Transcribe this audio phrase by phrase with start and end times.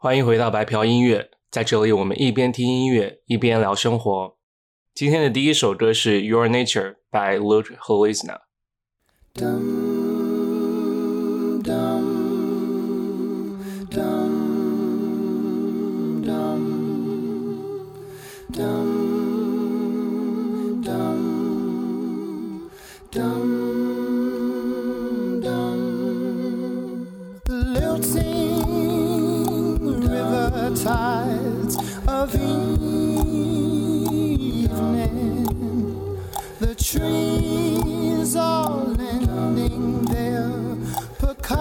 [0.00, 4.36] 欢迎回到白嫖音乐，在这里我们一边听音乐，一边聊生活。
[4.94, 8.42] 今天的第一首歌是 Your Nature by Luke Hulizna。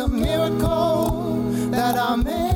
[0.00, 2.49] a miracle that I made.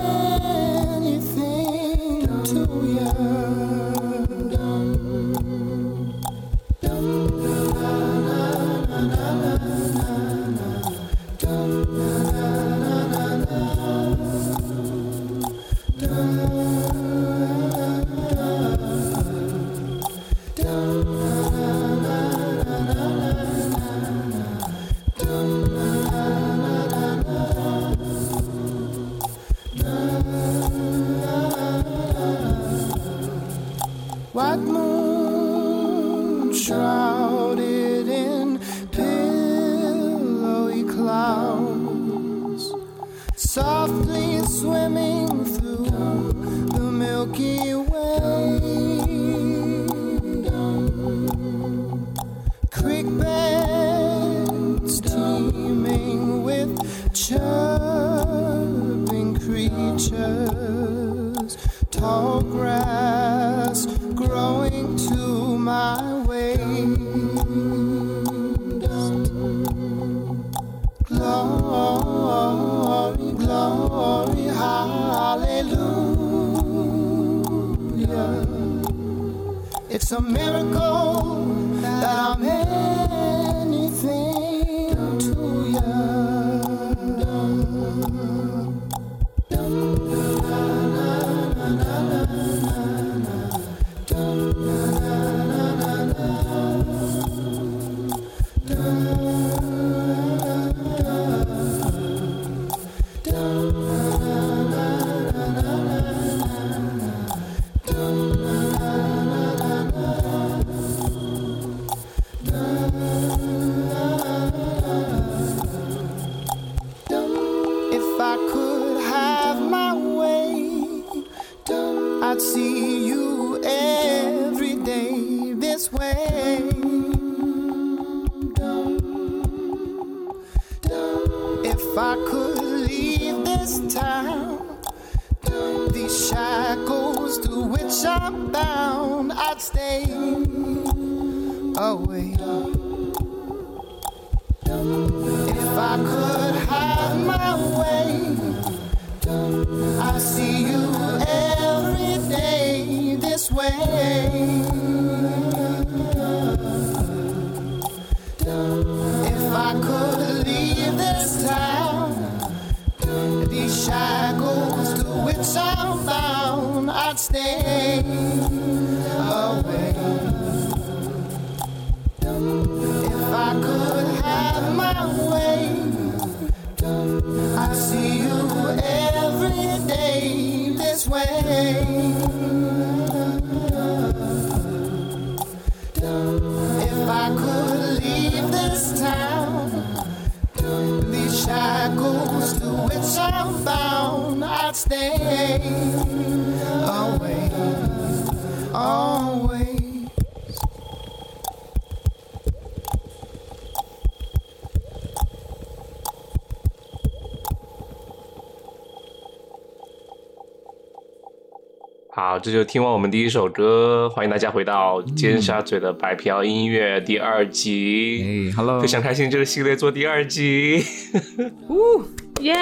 [212.35, 218.53] 好，这就听完我们第一首歌，欢迎大家回到尖沙咀的白嫖音乐第二集。
[218.57, 220.83] Hello，非常开心这个系列做第二集。
[221.71, 222.05] 哦
[222.41, 222.53] 耶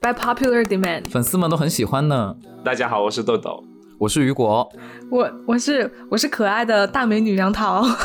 [0.00, 2.34] ，By popular demand，粉丝们都很喜欢呢。
[2.64, 3.62] 大家好，我是豆豆，
[3.96, 4.68] 我是雨果，
[5.08, 7.86] 我我是我是可爱的大美女杨桃。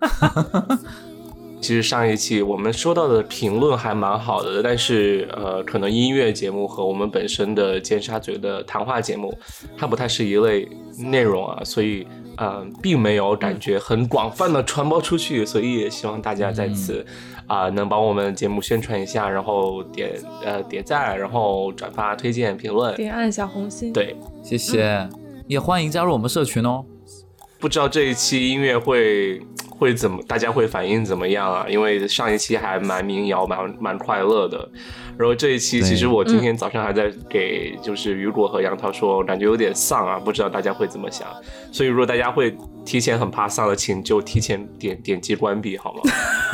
[1.68, 9.38] 其实上一期我们收到的评论还蛮好的，但是呃，可能音乐节目和我们本身的尖沙咀的谈话节目，
[9.76, 10.66] 它不太是一类
[10.98, 12.06] 内容啊，所以
[12.38, 17.04] 呃，并没有感觉很广泛的传播出去，所以也希望大家在此
[17.46, 22.96] 啊、能帮我们节目宣传一下，然后点呃点赞，然后转发、推荐、评论。
[22.96, 25.06] 点按小红心。，对，谢谢，
[25.46, 26.82] 也欢迎加入我们社群哦。
[27.60, 29.42] 不知道这一期音乐会
[29.78, 31.64] 会怎么，大家会反应怎么样啊？
[31.68, 34.68] 因为上一期还蛮民谣，蛮蛮快乐的。
[35.16, 41.26] 然后这一期，其实我今天早上还在给就是雨果和杨涛说，感觉有点丧啊，不知道大家会怎么想。
[41.72, 46.00] 所以如果大家会提前很怕丧的，请就提前点点击关闭好吗？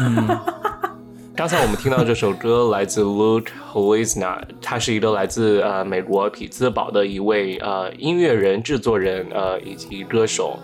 [0.00, 0.38] 嗯，
[1.37, 10.59] 刚才我们听到这首歌来自 Luke Holizna，他是一个来自呃美国匹兹堡的一位呃音乐人、制作人呃以及歌手。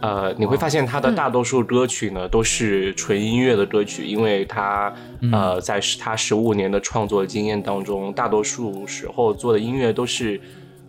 [0.00, 4.94] 呃，你会发现他的大多数歌曲呢、都是纯音乐的歌曲，因为他
[5.32, 10.40] 呃在他十五年的创作经验当中，大多数时候做的音乐都是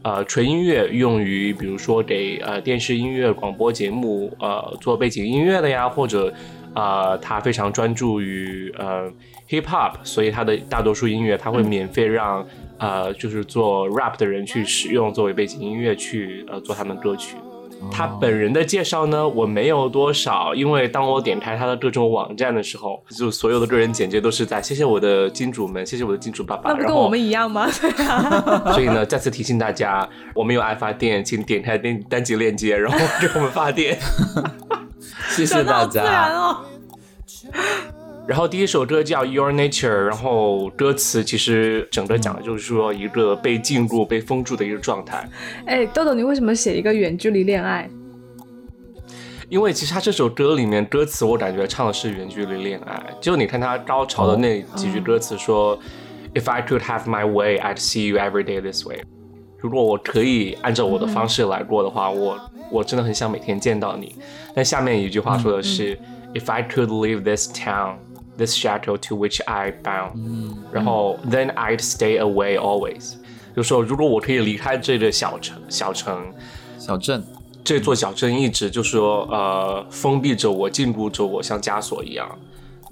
[0.03, 6.31] 呃纯音乐，用于比如说给呃电视音乐广播节目呃做背景音乐的呀，或者
[6.75, 9.11] 啊、呃他非常专注于呃
[9.49, 12.45] hip hop，所以他的大多数音乐他会免费让、
[12.77, 17.35] 呃就是做 rap 的人去使用作为背景音乐去呃做他们歌曲。
[17.91, 26.71] 他本人的介绍呢，我没有多少，因为当我点开他的各种网站的时候，就所有的个人简介都是在谢谢我的金主们，谢谢我的金主爸爸。
[26.71, 27.69] 那不跟我们一样吗？
[27.81, 28.71] 对啊。
[28.73, 33.97] 所以呢，再次提醒大家，我们有爱发电，请点开单单集链接，然后给我们发电。
[35.29, 36.59] 谢谢大家。
[38.29, 38.31] 哦。
[38.31, 45.27] 然后第一首歌叫《Your Nature》，然后歌词其实整个讲的就是说一个被禁锢、被封住的一个状态。
[45.65, 47.89] 哎，豆豆，你为什么写一个远距离恋爱？
[49.49, 53.03] 因为其实他这首歌里面歌词，我感觉唱的是远距离恋爱。
[53.19, 55.77] 就你看他高潮的那几句歌词说、
[56.35, 59.01] i f I could have my way, I'd see you every day this way。”
[59.57, 62.39] 如果我可以按照我的方式来过的话，我
[62.71, 64.15] 我真的很想每天见到你。
[64.53, 65.99] 但下面一句话说的是、
[66.35, 67.95] i f I could leave this town,
[68.39, 73.15] this shadow to which I bound，、然后 then I'd stay away always。
[73.55, 76.33] 就说如果我可以离开这个小城小城，
[76.77, 77.23] 小镇，
[77.63, 82.27] 这座小镇一直就说呃封闭着我，禁锢着我，像枷锁一样。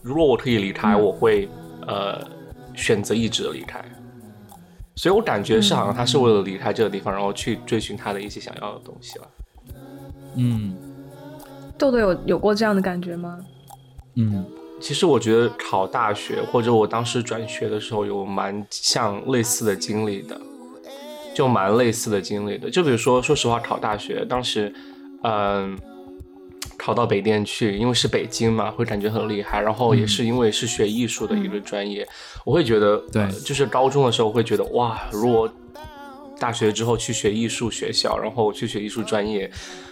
[0.01, 1.47] 如果我可以离开，我会
[1.87, 2.19] 呃
[2.75, 3.83] 选择一直的离开。
[4.95, 9.27] 所以我感觉是好像他是为了离开这个地方，然后去追寻他的一些想要的东西了。
[10.35, 10.75] 嗯
[11.77, 13.39] 豆豆有有过这样的感觉吗？
[14.15, 14.43] 嗯，
[14.79, 20.39] 其实我觉得考大学或者我当时转学的时候有蛮像类似的经历的，
[21.33, 22.69] 就蛮类似的经历的。
[22.69, 24.73] 就比如说，说实话，考大学当时，
[25.23, 25.77] 嗯、
[26.77, 29.59] 考到北电去，因为是北京嘛，会感觉很厉害。
[29.59, 32.07] 然后也是因为是学艺术的一个专业，
[32.45, 35.49] 我会觉得，对呃就是高中的时候会觉得，哇，如果
[36.39, 39.49] 大学之后去学艺术学校，然后去学艺术专业，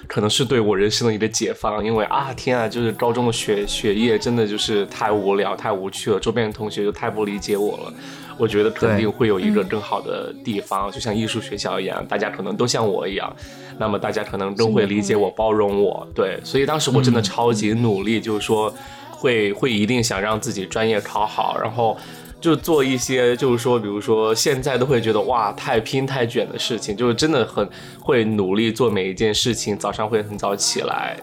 [0.07, 1.83] 可能是对我人生的一个解放。
[1.83, 7.93] 因为啊，天啊，就是高中的学学业真的就是太无聊、太无趣了，周边的同学就太不理解我了。
[8.37, 13.35] 我觉得肯定会有一个更好的地方，就像艺术学校一样，大家可能都像我一样，
[13.79, 16.07] 那么大家可能都会理解我、包容我。
[16.13, 18.73] 对，所以当时我真的超级努力，就是说
[19.09, 21.97] 会会一定想让自己专业考好，然后。
[22.45, 27.67] 就做一些，就是说，比如说现在都会觉得哇，太拼太卷的事情，就是真的很
[27.99, 29.75] 会努力做每一件事情。
[29.75, 31.17] 早上会很早起来，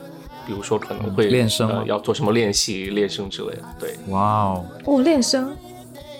[0.44, 3.62] 比如说可能会、嗯练声呃，要做什么练习、练声之类的。
[3.78, 5.56] 对，哇哦，哦，练声。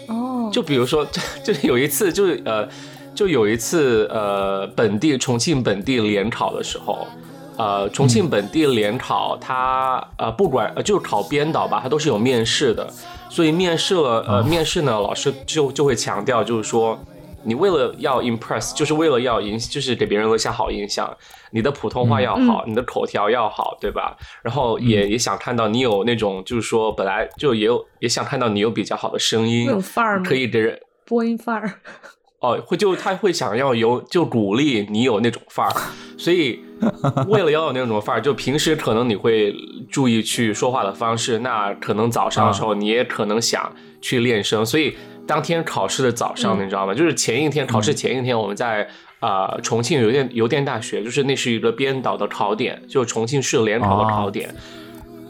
[0.06, 1.20] 哦，就比如说，就
[1.52, 2.68] 就有一次，就是呃，
[3.12, 7.08] 就有一次呃，本地重庆本地联考的时候，
[7.56, 12.88] 呃，重庆本地联考它呃不管呃就是考编导吧，它都是有面试的，
[13.32, 16.98] 所以面试了呃面试呢，老师就就会强调就是说。
[17.44, 21.12] 你为了要 impress，就是为了要影，就是给别人留下好印象，
[21.50, 24.16] 你的普通话要好，你的口条要好，对吧？
[24.44, 31.80] 然后也、也想看到你有那种，就是说本来就也有，也想看到你有比较好的声音，会有范儿吗可以给人播音范儿。
[32.38, 35.74] 哦，会就他会想要有就鼓励你有那种范儿，
[36.16, 36.60] 所以
[37.28, 39.54] 为了要有那种范儿，就平时可能你会
[39.90, 44.96] 注意去说话的方式，那可能早上的时候你也可能想去练声，所以
[45.26, 46.94] 当天考试的早上，你知道吗？
[46.94, 48.86] 就是前一天考试前一天，我们在
[49.20, 54.54] 啊、呃重庆邮电邮电大学，就是那是一个编导的考点，就是重庆市联考的考点。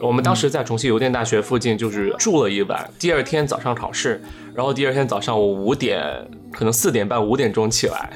[0.01, 2.91] 我们当时在重庆邮电大学附近，就是住了一晚。
[2.99, 4.21] 第二天早上考试，
[4.53, 6.03] 然后第二天早上我五点，
[6.51, 8.11] 可能四点半、五点钟起来。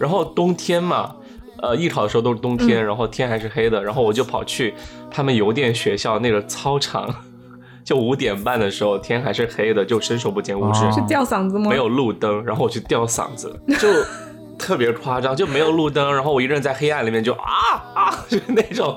[0.00, 1.14] 然后冬天嘛，
[1.62, 3.82] 呃，艺考的时候都是冬天，然后天还是黑的。
[3.82, 4.74] 然后我就跑去
[5.10, 7.12] 他们邮电学校那个操场，
[7.84, 11.70] 就五点半的时候，天还是黑的，就伸手不见五指，哦是吊嗓子吗？
[11.70, 13.88] 没有路灯，然后我去吊嗓子，就
[14.58, 17.50] 特别夸张，就没有路灯，然后我一个人在黑暗里面就啊
[17.94, 18.96] 啊， 就是那种，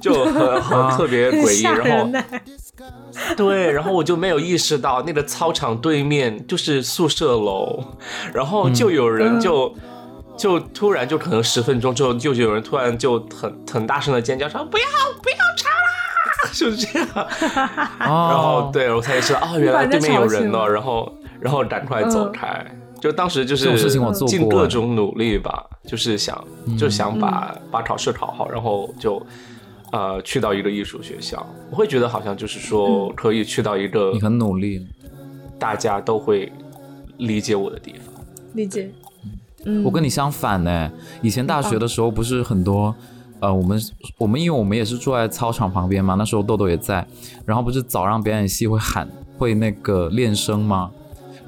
[0.00, 2.12] 就很很特别诡异，然后。
[3.36, 7.82] 对，然后我就没有意识到那个操场对面就是宿舍楼，
[8.34, 9.74] 然后就有人就。
[10.42, 14.84] 就突然就可能十分钟之后，就有人突然就很很大声的尖叫说不要
[15.22, 17.08] 不要查啦， 就是这样。
[17.14, 22.66] 哦，然后对我才知道哦，原来对面有人呢，然后然后赶快走开。
[23.00, 23.88] 就当时就是
[24.26, 29.24] 尽各种努力吧，就是想嗯就想把把考试考好，然后就
[29.92, 31.46] 呃去到一个艺术学校。
[31.70, 34.88] 我会觉得好像就是说可以去到一个你很努力。
[35.56, 36.52] 大家都会
[37.18, 38.24] 理解我的地方。
[38.54, 38.90] 理解。
[39.64, 40.90] 嗯，我跟你相反呢，
[41.20, 42.94] 以前大学的时候不是很多，
[43.40, 43.80] 呃，我们
[44.18, 47.06] 我们因为我们也是住在操场旁边嘛，那时候豆豆也在，
[47.46, 50.90] 然后不是早上表演系会喊会那个练声吗？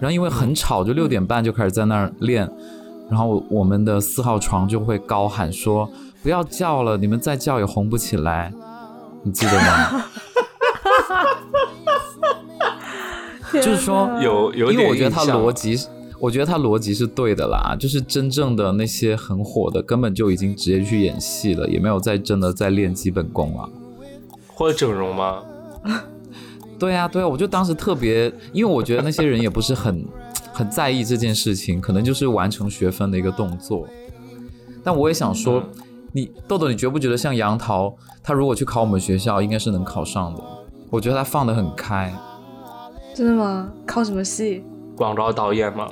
[0.01, 2.51] 然后因为很吵，就六点半就开始在那儿练，
[3.09, 5.89] 然后我们的四号床就会高喊说
[6.23, 8.53] 不要叫了，你们再叫也红不起来，
[9.23, 10.05] 你记得吗？
[13.63, 15.41] 就是说有有点因为我觉得他印象。
[15.41, 15.87] 逻辑是，
[16.19, 17.77] 我觉得他逻辑是对的啦。
[17.79, 23.69] 就是真正的那些很火的，根本就已经直接去演戏了，也没有再真的在练基本功了。
[24.49, 25.43] 或者整容吗？
[26.79, 30.05] 对啊，对啊，我就当时特别，因为我觉得那些人也不是很
[30.53, 33.87] 很在意这件事情，可能就是完成学分的一个动作。
[34.83, 37.93] 但我也想说，嗯你豆豆，你觉不觉得像杨桃，
[38.23, 40.41] 他如果去考我们学校，应该是能考上的？
[40.91, 42.15] 我觉得他放得很开。
[43.15, 43.69] 真的吗？
[43.85, 44.63] 考什么系？
[44.97, 45.89] 广告导演吗？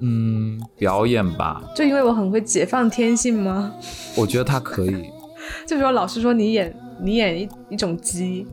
[0.00, 3.72] 嗯，表演吧，就因为我很会解放天性吗？
[4.16, 5.10] 我觉得他可以。
[5.66, 8.46] 就比如老师说你演你演一一种鸡，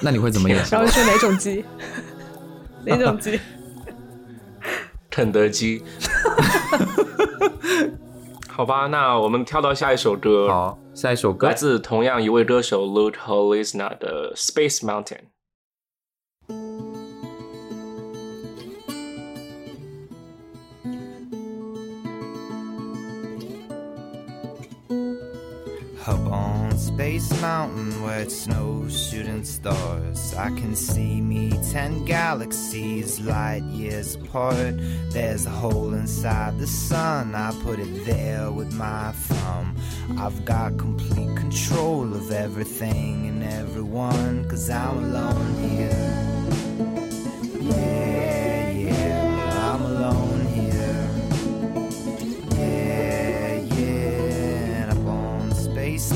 [0.00, 0.56] 那你会怎么演？
[0.70, 1.64] 然后说哪种鸡？
[2.86, 3.38] 哪种鸡？
[5.10, 5.82] 肯德基。
[8.48, 10.48] 好吧，那我们跳到下一首歌。
[10.48, 15.04] 好，下一首歌来自同样一位歌手 Luke Holisna 的《Space Mountain》。
[26.06, 30.34] Up on Space Mountain where it snows shooting stars.
[30.34, 34.74] I can see me ten galaxies light years apart.
[35.12, 37.34] There's a hole inside the sun.
[37.34, 39.76] I put it there with my thumb.
[40.18, 46.44] I've got complete control of everything and everyone, cause I'm alone here.
[47.62, 48.13] Yeah,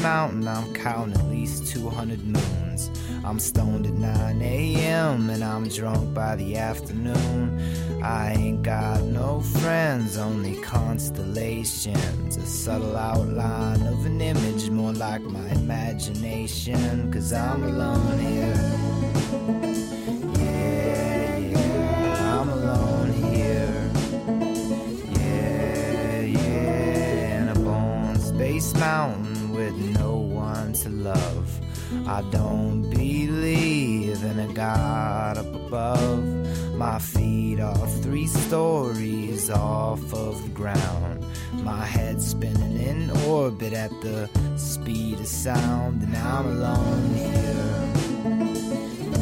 [0.02, 2.90] Mountain, I'm counting at least 200 moons.
[3.25, 5.31] I'm stoned at 9 a.m.
[5.31, 7.61] and I'm drunk by the afternoon.
[8.02, 12.37] I ain't got no friends, only constellations.
[12.37, 17.12] A subtle outline of an image, more like my imagination.
[17.12, 18.55] Cause I'm alone here.
[20.38, 23.90] Yeah, yeah, I'm alone here.
[25.11, 31.61] Yeah, yeah, up on Space Mountain with no one to love.
[32.07, 36.25] I don't believe in a God up above.
[36.77, 41.27] My feet are three stories off of the ground.
[41.65, 47.88] My head spinning in orbit at the speed of sound, and I'm alone here.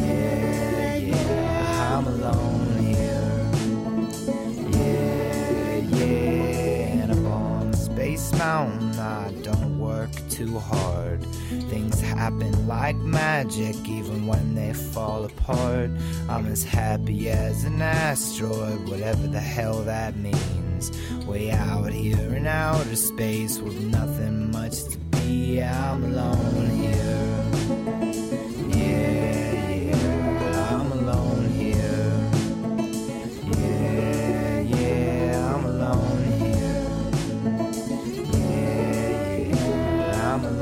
[0.05, 3.51] Yeah, yeah, I'm alone here.
[4.77, 9.76] Yeah, yeah, and up on Space Mountain, I don't
[10.07, 11.25] work too hard.
[11.71, 15.91] Things happen like magic, even when they fall apart.
[16.29, 20.91] I'm as happy as an asteroid, whatever the hell that means.
[21.27, 25.63] Way out here in outer space with nothing much to be.
[25.63, 27.46] I'm alone here.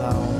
[0.04, 0.34] cada.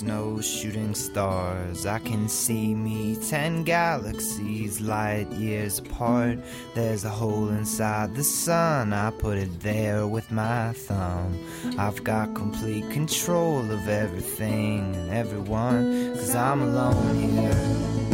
[0.00, 1.84] Snows shooting stars.
[1.84, 6.38] I can see me ten galaxies light years apart.
[6.74, 11.38] There's a hole inside the sun, I put it there with my thumb.
[11.76, 18.09] I've got complete control of everything and everyone, cause I'm alone here.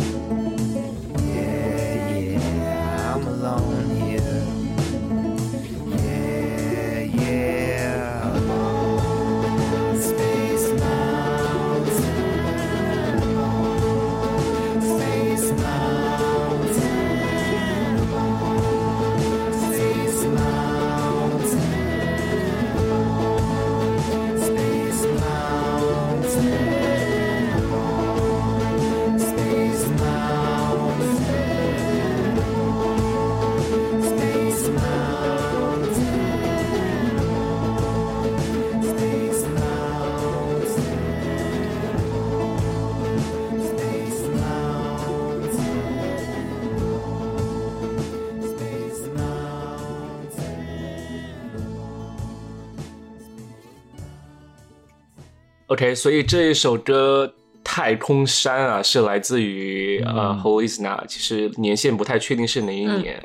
[55.87, 63.23] OK，所以这一首歌《太空山》啊，是来自于、呃 Holisna，其实年限不太确定是哪一年、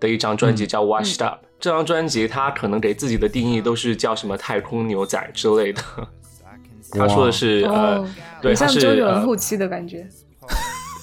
[0.00, 1.36] 的一张专辑，叫《Washed Up》。
[1.60, 5.82] 这张专辑他可能给自己的定义都是叫什么太空牛仔之类的。
[6.92, 8.08] 他说的是呃哦，，
[8.42, 10.04] 对，像他是呃周杰伦后期的感觉。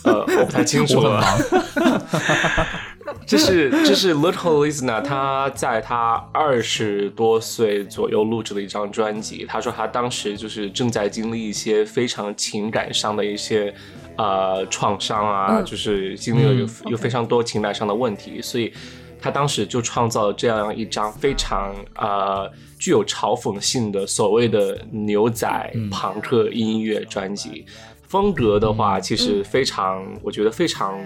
[0.04, 1.24] 呃，我不太清楚了。
[3.28, 9.46] 这是 这是 Little Lizna，他在他二十多岁左右录制了一张专辑。
[9.46, 13.74] 他说他当时就是正在经历一些非常情感上的一些
[14.18, 18.72] 呃创伤啊，嗯就是经历了有、嗯有非常多情感上的问题，所以
[19.22, 22.50] 他当时就创造了这样一张非常呃
[22.80, 27.66] 具有嘲讽性的所谓的牛仔朋克音乐专辑。
[28.08, 30.98] 风格的话，其实非常，我觉得非常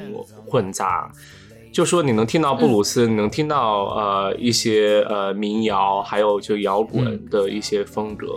[0.46, 1.12] 混杂。
[1.72, 8.28] 就说你能听到布鲁斯，你能听到呃一些呃民谣，还有就摇滚的一些风格，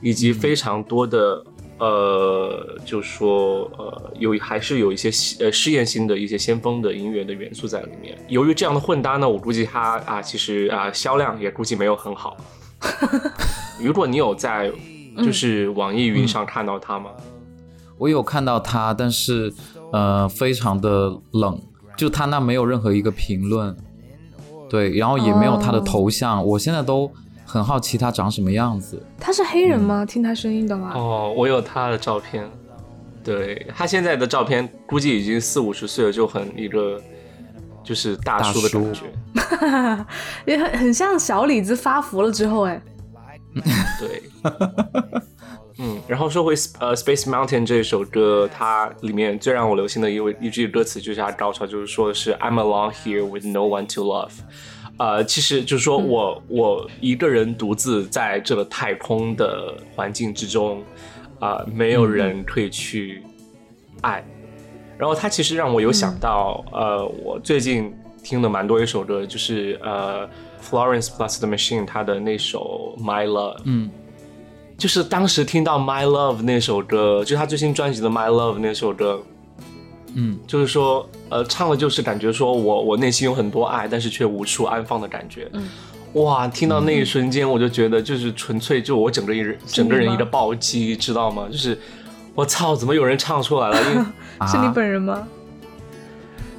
[0.00, 1.44] 以及非常多的
[1.78, 5.10] 呃，就说呃有还是有一些
[5.44, 8.16] 呃试验性的一些先锋的音乐的元素在里面。
[8.28, 12.36] 由于这样的混搭呢，我估计它啊其实啊销量也估计没有很好。
[13.78, 14.72] 如果你有在
[15.18, 17.10] 就是网易云上看到它吗？
[17.98, 19.52] 我有看到它，但是
[19.92, 21.60] 呃，非常的冷，
[22.00, 23.76] 就他那没有任何一个评论，
[24.70, 27.12] 对，然后也没有他的头像，我现在都
[27.44, 29.04] 很好奇他长什么样子。
[29.18, 30.02] 他是黑人吗？
[30.06, 32.48] 听他声音的话，哦，我有他的照片，
[33.22, 36.98] 对他现在的照片，估计已经四五十岁了，就很一个
[37.84, 40.06] 就是大叔的感大觉。
[40.46, 42.80] 也很很像小李子发福了之后，哎，
[44.00, 44.22] 对，
[45.82, 54.32] 嗯，然后说回呃《Space Mountain》这首歌，它里面最让我留心的一位一句歌词就是它高潮，就是说的是 I'm alone here with no one to love。
[54.98, 60.82] 呃，其实就是说我、我一个人独自在这个太空的环境之中，
[61.38, 63.22] 啊、没有人可以去
[64.02, 64.22] 爱。
[64.98, 67.90] 然后它其实让我有想到，呃，我最近
[68.22, 70.28] 听的蛮多一首歌，就是呃
[70.62, 73.90] Florence Plus the Machine 他的那首 My Love，嗯，
[74.80, 79.22] 就是当时听到 My Love 那首歌，就是他最新专辑的 My Love 那首歌，
[80.14, 85.50] 嗯，就是说，呃，唱的就是感觉说我我内心有很多爱，但是却无处安放的感觉。
[85.52, 85.68] 嗯，
[86.14, 91.46] 哇，听到那一瞬间，我就觉得就是纯粹就我整个人整个人一个暴击，知道吗？
[91.52, 91.78] 就是
[92.34, 93.78] 我操，怎么有人唱出来了？
[93.82, 94.02] 因为
[94.48, 95.28] 是你啊本人吗？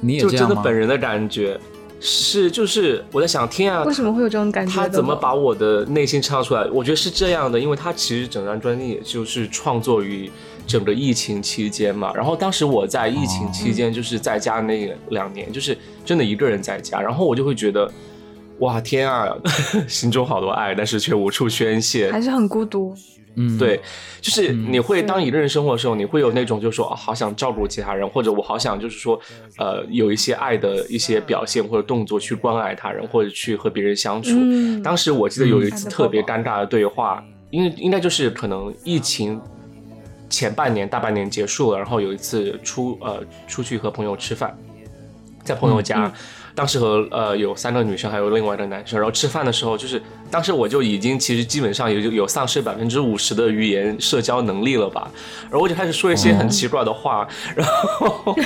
[0.00, 0.54] 你也就真的？
[0.54, 1.58] 本人的感觉
[2.04, 4.74] 是，就是我在想，天啊为，什么会有这种感觉？
[4.74, 6.64] 他怎么把我的内心唱出来？
[6.72, 10.28] 我觉得是这样的，因为他其实整张专辑也就是创作于
[10.66, 12.12] 整个疫情期间嘛。
[12.12, 17.88] 然后当时我在疫情期间就是在家那两年，就是真的一个人在家，然后我就会觉得，
[18.58, 19.32] 哇天啊，
[19.86, 22.10] 心中好多爱，但是却无处宣泄。
[22.10, 22.92] 还是很孤独？
[23.34, 23.80] 嗯，对，
[24.20, 29.18] 就是你会当一个人生活的时候，你会有那种就是说、啊好想照顾其他人，或者我好想就是说，
[29.56, 34.30] 呃，有一些爱的一些表现或者动作去关爱他人，或者去和别人相处。
[34.34, 39.40] 嗯当时我记得有一次嗯特别尴尬的对话，因为应该就是可能疫情
[40.28, 44.56] 前半年大半年结束了，然后有一次出呃出去和朋友吃饭，
[45.42, 46.04] 在朋友家。
[46.04, 46.12] 嗯
[46.54, 55.10] 当时和呃有三个女生，还有另外一个男生，然后吃饭的时候，就是当时我就已经其实基本上有有丧失百分之五十的语言社交能力了吧，
[55.44, 58.36] 然后我就开始说一些很奇怪的话， 然后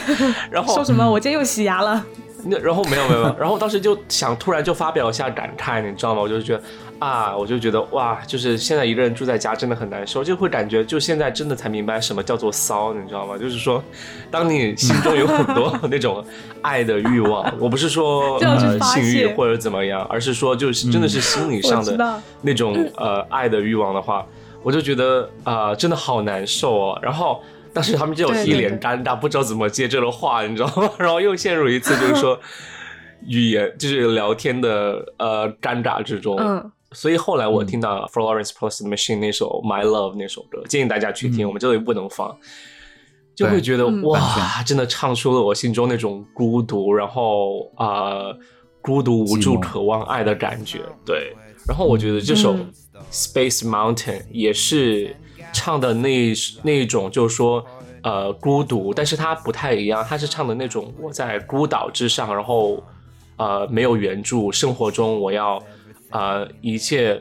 [0.51, 1.09] 然后说什么？
[1.11, 2.05] 我今天又洗牙了。
[2.49, 6.21] 那 然后没有没有没有，然后当时就想突然就发表一下感慨，你知道吗？
[6.23, 6.63] 我就觉得
[6.99, 13.37] 啊，我就觉得哇，就是现在一个人住在家真的很难受，就会感觉就现在真的才明白什么叫做骚，你知道吗？
[13.37, 13.83] 就是说，
[14.31, 16.25] 当你心中有很多那种
[16.63, 24.25] 爱的欲望，我不是说 呃性欲或者怎么样，而是说就是真的是心理上的那种呃爱的欲望的话，
[24.63, 26.99] 我就觉得啊、真的好难受哦。
[27.03, 27.43] 然后
[27.75, 30.91] 当时他们就一脸尴尬，不知道怎么接这个话，你知道吗？
[30.99, 32.41] 然后又陷入一次就是说
[33.27, 36.37] 语言就是聊天的呃尴尬之中。
[36.39, 42.37] 嗯，所以后来我听到 Florence Plus the Machine 那首 My Love 那首歌，建议大家去听，嗯我们这里不能放。
[43.35, 48.39] 就会觉得嗯哇，真的唱出了我心中那种孤独，然后啊、呃
[48.81, 50.81] 孤独无助、渴望爱的感觉。
[51.05, 51.35] 对，
[51.69, 52.73] 然后我觉得这首嗯
[53.11, 55.15] Space Mountain 也是
[55.53, 57.63] 唱的那那种，就是说
[58.05, 62.83] 呃孤独，但是它不太一样，它是唱的那种我在孤岛之上，然后
[63.37, 65.63] 呃没有援助，生活中我要
[66.17, 67.21] 呃一切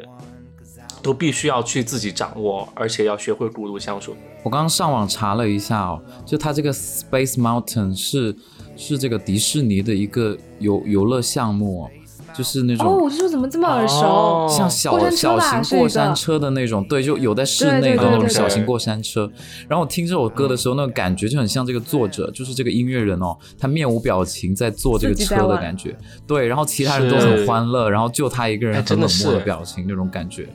[1.04, 4.16] 都必须要去自己掌握，而且要学会孤独相处。
[4.42, 8.36] 我刚刚上网查了一下哦，就它这个 Space Mountain 是
[8.78, 11.90] 是这个迪士尼的一个游游乐项目，
[12.38, 13.96] 就是那种哦，种我就说怎么这么耳熟？
[13.96, 19.30] 哦像小小型过山车的那种，对，就有在室内的那种小型过山车。
[19.68, 25.96] 然后我听这首歌的时候，那个感觉就很像这个作者，就是这个音乐人哦，他面无表情在坐这个车的感觉。
[26.28, 30.48] 对，然后其他人都很欢乐，然后就他一个人哎很冷漠的真的表情那种感觉。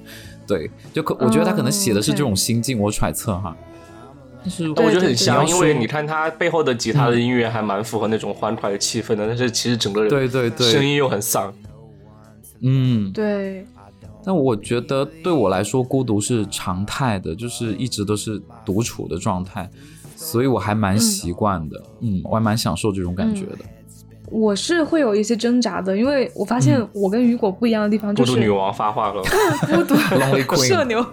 [0.46, 3.56] 对，就可我觉得他可能写的是这种心境，我揣测哈。
[4.42, 11.52] 但是我觉得很像，因为你看他背后的吉他的音乐还蛮符合那种欢快的气氛的，但是其实整个人对对对声音又很丧。
[12.62, 13.66] 嗯，对，
[14.24, 19.68] 但我觉得对我来说，孤独是常态的，就是一直都是独处的状态，
[20.14, 21.82] 所以我还蛮习惯的。
[22.00, 22.20] 嗯。
[22.24, 23.58] 我还蛮享受这种感觉的。
[24.30, 29.22] 我是会有一些挣扎的，因为我发现我跟雨果不一样的地方就是孤独女王发话了，
[29.74, 29.94] 孤独。
[29.94, 31.04] Lonely Queen 社牛，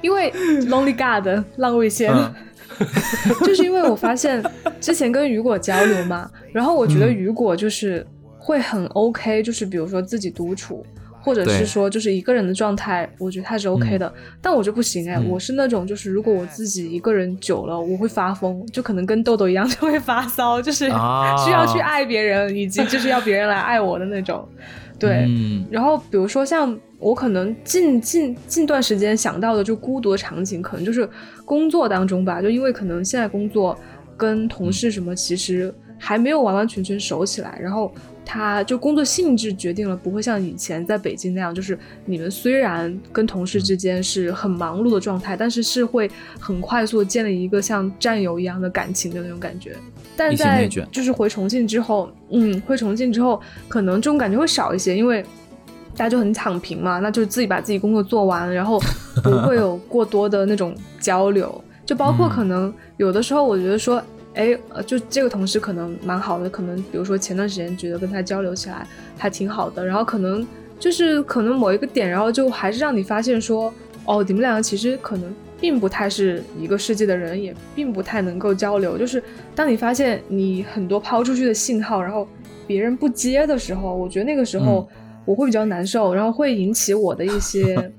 [0.00, 0.30] 因为
[0.66, 2.12] Lonely God 浪味仙。
[2.12, 2.32] 嗯。
[3.44, 4.42] 就是因为我发现
[4.80, 7.14] 之前跟雨果交流嘛，然后我觉得嗯。
[7.14, 8.04] 雨果就是
[8.44, 10.84] 会很 OK，就是比如说自己独处，
[11.20, 14.12] 或者是说就是一个人的状态，我觉得他是 OK 的。
[14.40, 15.28] 但我就不行哎，嗯。
[15.28, 24.44] 我是那种就是如果我自己一个人久了，我会发疯，就可能跟豆豆一样 就会发骚，就是啊 需要去爱别人，以及就是要别人来爱我的那种。
[24.98, 25.64] 对，嗯。
[25.70, 31.08] 然后比如说像我可能近近近段时间想到的就孤独的场景，可能就是
[31.44, 33.78] 工作当中吧，就因为可能现在工作
[34.16, 37.92] 跟同事什么其实还没有完完全全熟起来，然后
[38.24, 49.76] 他就工作性质决定了不会像以前在北京那样，就是你们虽然跟同事之间是很忙碌的状态，但是是会很快速建立一个像战友一样的感情的那种感觉。
[50.16, 55.24] 但在就是回重庆之后，嗯，回重庆之后，可能这种感觉会少一些，因为
[55.96, 58.80] 大家就很躺平嘛，那就自己把自己工作做完，然后
[59.22, 62.30] 不会有过多的那种交流，就包括嗯。
[62.30, 64.02] 可能有的时候，我觉得说，
[64.34, 68.86] 哎、呃就这个同事可能蛮好的，可能比如说前段时间觉得跟他交流起来
[69.18, 70.46] 还挺好的，然后可能
[70.78, 73.72] 就是可能某一个点，然后就还是让你发现说，
[74.04, 78.96] 哦，你们两个其实可能并不太是一个世界的人，也并不太能够交流。
[78.96, 79.22] 就是
[79.54, 82.26] 当你发现你很多抛出去的信号，然后
[82.66, 84.88] 别人不接的时候，我觉得那个时候
[85.24, 87.92] 我会比较难受，然后会引起我的一些。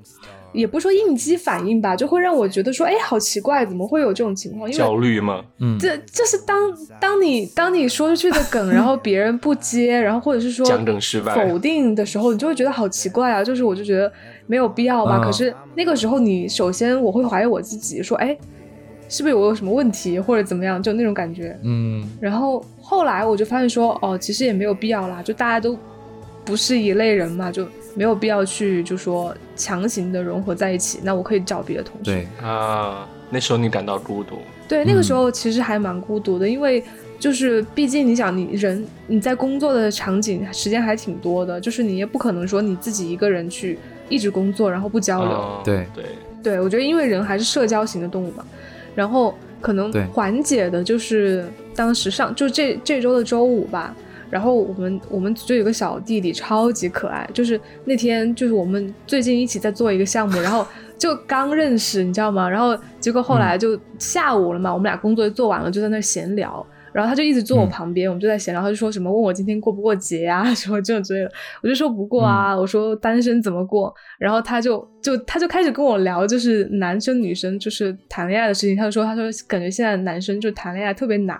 [0.54, 4.70] 也不是说应激反应吧，就会让我觉得说，哎，好奇怪，怎么会有这种情况？
[4.70, 5.44] 因为焦虑吗？
[5.60, 6.58] 嗯，这就是当
[7.00, 13.44] 当你当你说出去的梗，然后别人不接，然后或者是说 讲梗失败否定的时候，你就会觉得好奇怪啊。
[13.44, 14.12] 就是我就觉得
[14.48, 15.18] 没有必要吧。
[15.20, 18.38] 嗯可是那个时候，你首先我会怀疑我自己，说哎，
[19.10, 21.58] 是不是我有什么问题或者怎么样，就那种感觉。
[21.64, 25.78] 嗯然后后来我就发现说，哦，其实也没有必要啦，就大家都
[26.46, 31.00] 不是一类人嘛，就没有必要去就说强行的融合在一起。
[31.04, 32.06] 那我可以找别的同事。
[32.06, 36.84] 对，啊，那时候你感到孤独，对，那个嗯时候其实还蛮孤独的，因为
[37.20, 43.78] 就是毕竟你想，你人你在工作的场景时间还挺多的，就是你也不可能说你自己一个人去
[44.10, 45.32] 一直工作然后不交流。
[45.32, 46.04] 嗯对对，
[46.42, 48.44] 对我觉得因为人还是社交型的动物嘛，
[48.96, 53.96] 然后可能缓解的就是当时上就这这周的周五吧。
[54.34, 60.66] 然后我们我们组就有个小弟弟超级可爱，就是那天就是我们最近一起在做一个项目，然后
[60.98, 62.50] 就刚认识，你知道吗？
[62.50, 66.66] 然后结果后来就下午了嘛，我们俩工作做完了，就在那闲聊。
[66.92, 67.70] 然后他就一直坐我嗯。
[67.70, 71.32] 旁边，我们就在闲聊，他就说什么问我今天过不过节啊，什么这种之类的，
[71.64, 81.40] 我就说不过啊，我说单身怎么过，然后他就就他就开始跟我聊，就是男生女生就是谈恋爱的事情，他就说他说感觉现在男生就谈恋爱特别难，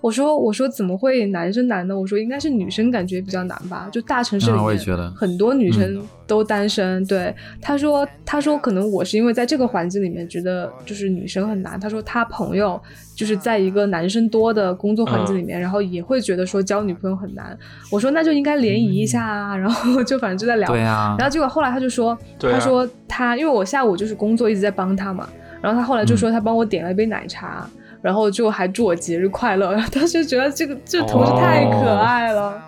[0.00, 1.98] 我说我说怎么会男生难呢？
[1.98, 7.04] 我说应该是女生感觉比较难吧，就大城市里嗯我也面觉得很多女生都单身。
[7.06, 11.78] 对，他说他说可能我是因为在这个环境里面觉得就是女生很难。
[11.78, 12.80] 他说他朋友
[13.14, 17.56] 就是在一个男生多的工作环境里面，然后也会觉得说交女朋友很难。
[17.92, 20.68] 我说那就应该联谊一下啊，然后就反正就在聊。
[20.70, 25.28] 对啊然后结果后来他就说，啊他说他因为我下午就是工作一直在帮他嘛，
[25.60, 27.68] 然后他后来就说他帮我点了一杯奶茶，
[28.02, 29.72] 然后就还祝我节日快乐。
[29.72, 32.60] 然 后当时觉得这个这个同事太可爱了，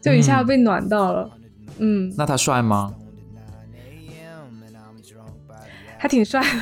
[0.00, 1.30] 就一下被暖到了。
[1.78, 2.92] 嗯，那他帅吗？
[6.00, 6.60] 还挺帅的。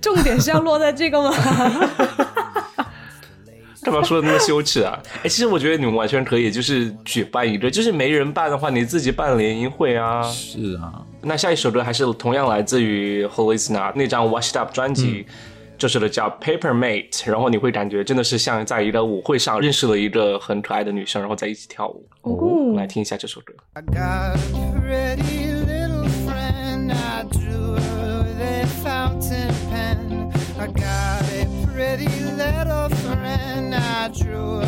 [0.00, 1.32] 重点是要落在这个吗？
[3.82, 4.98] 干嘛说的那么羞耻啊？
[5.22, 10.20] 哎，其实我觉得你们完全可以，就是举办一个，就是没人办的话，你自己办联谊会啊。
[10.24, 15.24] 是啊，那下一首歌还是同样来自于 Holisna 那张 Washed Up 专辑，
[15.78, 22.08] 这首的叫 Paper Mate，然后你会感觉真的是像在一个舞会上认识了一个很可爱的女生，然后在一起跳舞。
[22.22, 23.52] 哦来听一下这首歌。
[23.74, 24.38] I got
[31.30, 33.74] a pretty little friend.
[33.74, 34.62] I drew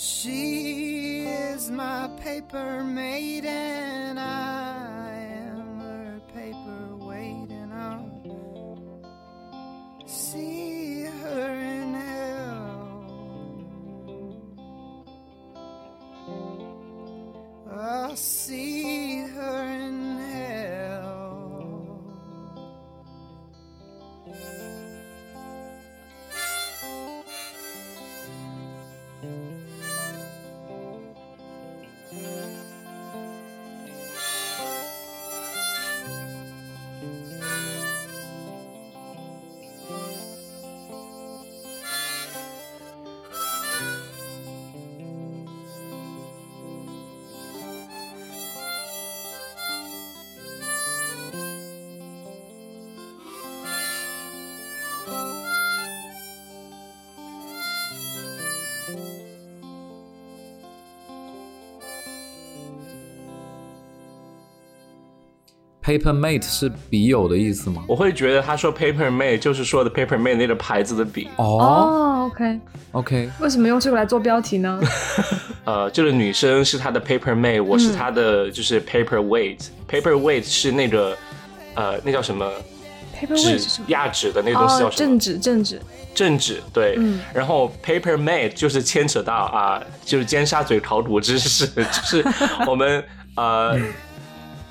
[0.00, 4.16] she is my paper maiden.
[4.16, 4.79] I
[65.98, 67.82] paper mate 是笔友的意思吗？
[67.88, 71.28] 我会觉得他说 paper mate 就是说的 paper mate 那个牌子的笔。
[71.36, 74.80] 哦哦，OK，，OK，为什么用这个来做标题呢？
[75.64, 79.58] 呃，这个女生是他的 paper mate，我是她的就是 paper weight。
[79.88, 81.16] paper weight 是那个
[81.74, 82.48] 呃，那叫什么
[83.14, 83.86] paper 纸 weight 是什么？
[83.88, 85.08] 压纸的那个东西叫哦，什么？
[85.08, 85.80] 正纸正纸，
[86.14, 86.94] 正纸对。
[86.98, 92.24] 嗯然后 paper mate 就是牵扯到啊，就是尖沙咀考古知识，就是
[92.66, 93.02] 我们
[93.34, 93.76] 呃。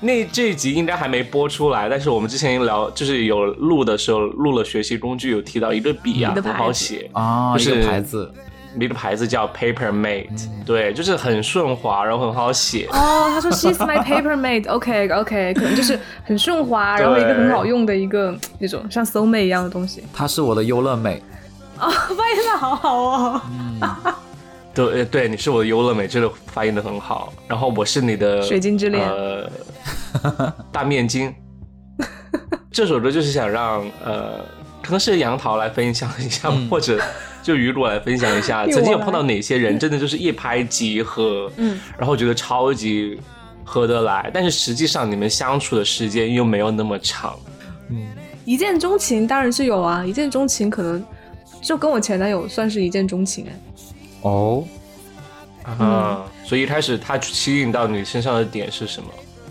[0.00, 8.32] 那这一集应该还没播出来，但是我们之前聊就是有录的时候录了学习工具，有提到一个笔啊很好写，啊，一就是个牌子，
[8.78, 12.86] 一个牌子叫 Paper Mate，、对，就是很顺滑，然后很好写。
[12.92, 20.02] 哦，他说 she's my paper mate，OK OK，可能就是很顺滑，然后一个很好用的一个那种像 soul mate 一样的东西。
[20.14, 21.22] 她是我的优乐美。
[21.78, 23.42] 哦， 发音的好好哦。
[24.72, 27.32] 对呃对，你是我的优乐美，这个发音的很好。
[27.48, 29.50] 然后我是你的水晶之恋呃，
[30.72, 31.32] 大面筋。
[32.70, 34.38] 这首歌就是想让呃，
[34.82, 37.02] 可能是杨桃来分享一下，嗯或者
[37.42, 43.20] 就雨果来分享一下， 曾经有碰到哪些人真的就是一拍即合，嗯，然后觉得超级
[43.64, 47.38] 合得来，但是实际上你们相处的时间又没有那么长。
[47.88, 48.06] 嗯
[48.44, 51.04] 一见钟情当然是有啊，一见钟情可能
[51.60, 53.52] 就跟我前男友算是一见钟情哎。
[54.22, 54.64] 哦，
[55.64, 59.08] 啊，所以一开始他吸引到你身上的点是什么？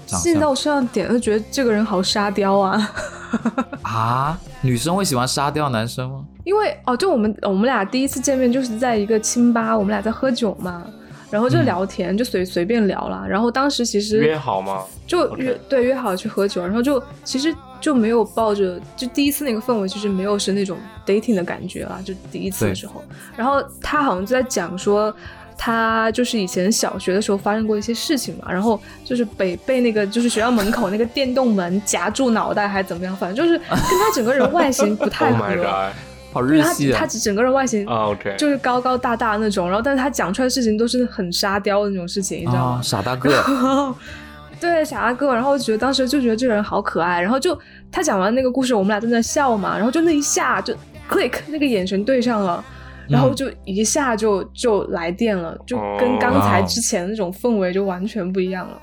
[0.09, 2.91] 长相吸引到我身上点，就觉得这个人好沙雕啊。
[3.83, 6.25] 啊，女生会喜欢沙雕男生吗？
[6.43, 10.83] 因为哦，就我们我们俩第一次见面就是在一个清吧，我们俩在喝酒嘛，
[11.29, 13.23] 然后就聊天，就随随便聊了。
[13.27, 14.83] 然后当时其实约好吗？
[15.05, 23.03] 就约对约好去喝酒，然后就其实就没有抱着就第一次那个氛围，其实没有是那种 dating 的感觉啦，就第一次的时候。
[23.37, 25.15] 然后他好像就在讲说。
[25.61, 35.91] 他就是以前小学的时候发生过一些事情嘛，然后就是被被那个就是学校门口那个电动门夹住脑袋还是怎么样，反正就是跟他整个人外形不太 Oh 合。
[36.31, 37.07] 他日系啊他！
[37.07, 42.81] 整个人外形啊 OK，就是高高大大那种，然后但是他讲出来的事情都是很沙雕的那种事情，你知道啊，吗？
[42.83, 43.95] 傻大个，
[44.61, 47.59] 对，傻大个，然后觉得当时就觉得这个人好可爱，然后就
[47.91, 50.71] 他讲完那个故事，我们俩在那笑嘛，然后就那一下就
[51.09, 52.63] click 那个眼神对上了。
[53.09, 58.79] 然后就一下就就来电了，就跟刚才之前那种氛围就完全不一样了。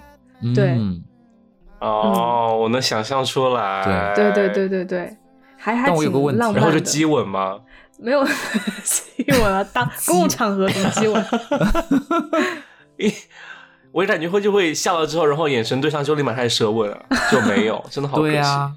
[0.54, 1.02] 对嗯
[1.80, 4.12] 哦，我能想象出来。
[4.14, 5.16] 对对对对对，
[5.56, 6.60] 还还挺但我有个问题浪漫的。
[6.60, 7.60] 然后就激吻吗？
[7.98, 8.22] 没有
[8.84, 11.24] 激吻啊，当公共场合怎么激吻？
[12.98, 13.12] 一，
[13.92, 16.98] 我感觉会就会笑了之后，然后眼神对上就立马开始舌吻啊，
[17.30, 18.32] 就没有，真的好可惜。
[18.32, 18.72] 对啊，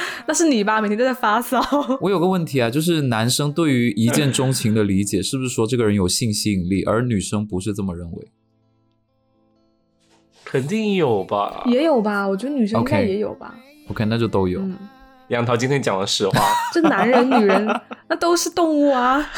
[0.26, 0.80] 那是你吧？
[0.80, 1.60] 每天都在发骚。
[2.00, 8.28] 我有个问题啊，就是男生对于一见钟情的理解，是不是说这个人有性吸引力，而女生不是这么认为？
[10.44, 11.62] 肯定有吧。
[11.66, 13.54] 也有吧，我觉得女生应该也有吧。
[13.88, 14.60] OK，那就都有。
[14.60, 14.76] 嗯，
[15.28, 16.40] 杨桃今天讲了实话，
[16.72, 17.66] 这男人女人
[18.08, 19.30] 那都是动物啊。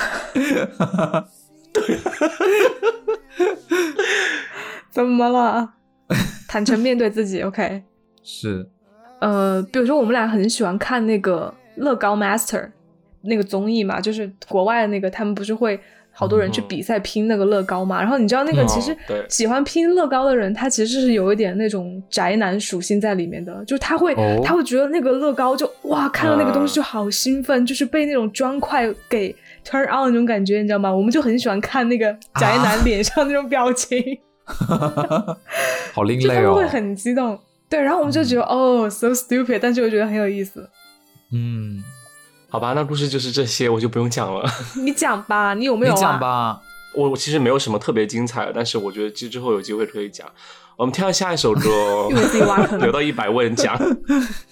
[1.72, 1.98] 对。
[4.90, 5.74] 怎么了？
[6.48, 7.84] 坦诚面对自己，OK。
[8.22, 8.68] 是
[9.20, 12.68] 呃，比如说我们俩很喜欢看那个乐高 Master
[13.22, 15.78] 那个综艺嘛，就是国外的那个，他们不是会
[16.10, 18.00] 好多人去嗯比赛拼那个乐高嘛？
[18.00, 30.90] 然后你知道那个嗯其实对喜欢拼乐高的人，他其实是有一点那种宅男属性在里面的，就是他会、哦他会觉得那个乐高就哇，看到那个东西嗯就好兴奋，就是被那种砖块给 turn on 那种感觉，你知道吗？
[30.90, 34.02] 我们就很喜欢看那个宅男脸上那种表情。
[35.92, 36.66] 好另类哦就他们会。
[36.66, 37.38] 很激动。
[37.70, 40.68] 对，然后我们就觉得、哦，so stupid，但是我觉得很有意思。
[41.32, 41.82] 嗯，
[42.48, 44.44] 好吧，那故事就是这些，我就不用讲了。
[44.84, 45.94] 你讲吧，你有没有、啊？
[45.94, 46.18] 你讲。
[46.18, 46.60] 吧。
[46.92, 50.26] 我我其实没有什么特别精彩的，但是我觉得之之后有机会可以讲。
[50.76, 51.70] 我们跳下一首歌
[52.10, 53.78] 又给自己挖坑 留到一百问讲。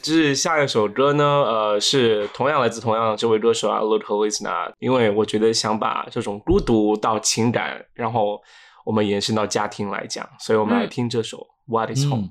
[0.01, 8.41] 就是下一首歌呢，呃，是同样来自同样这位歌手啊 l u d o l i s n a 因为我觉得想把这种孤独到情感，然后
[8.85, 12.31] 我们延伸到家庭来讲，所以我们来嗯听这首 What is Home？、嗯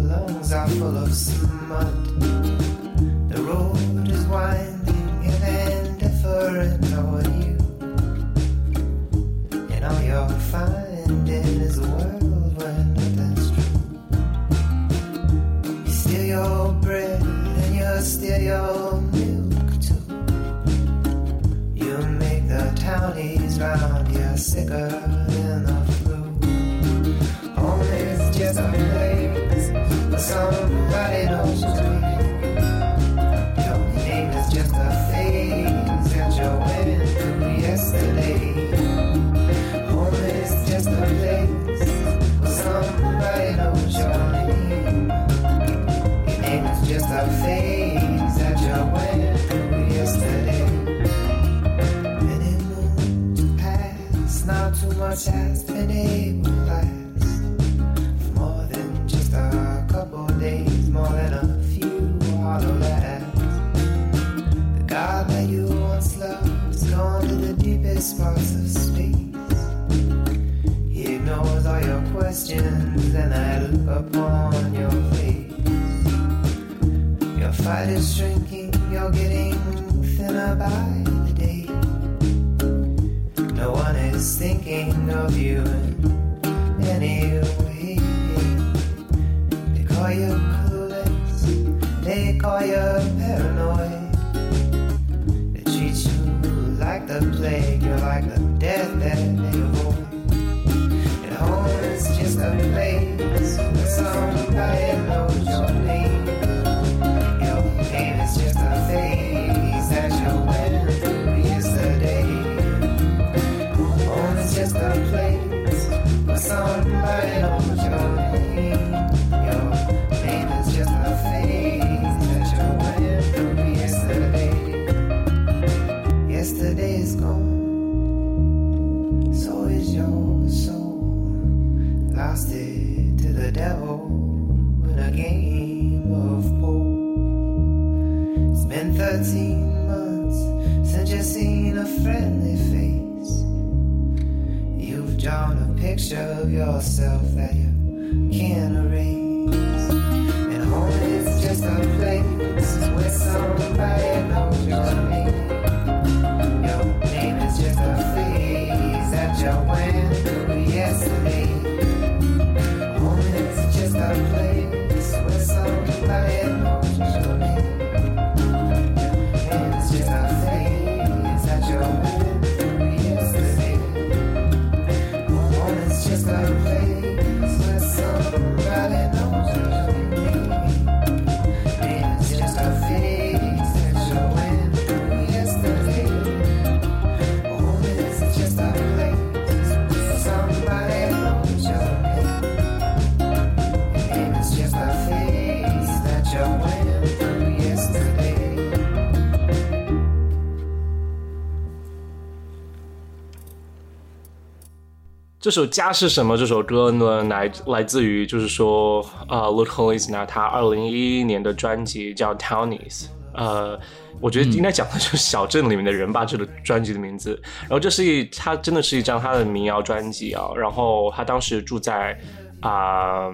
[205.51, 213.77] 这首《家是什么》这首歌呢，来来自于就是说，呃 l u k h o l i s n a 他二零一一年的专辑叫《Townies》，呃，
[214.21, 217.37] 我觉得应该讲的就是小镇里面的人吧，这个专辑的名字。
[217.63, 220.47] 然后这是一，他真的是一张他的民谣专辑啊。
[220.55, 222.17] 然后他当时住在
[222.61, 223.27] 啊、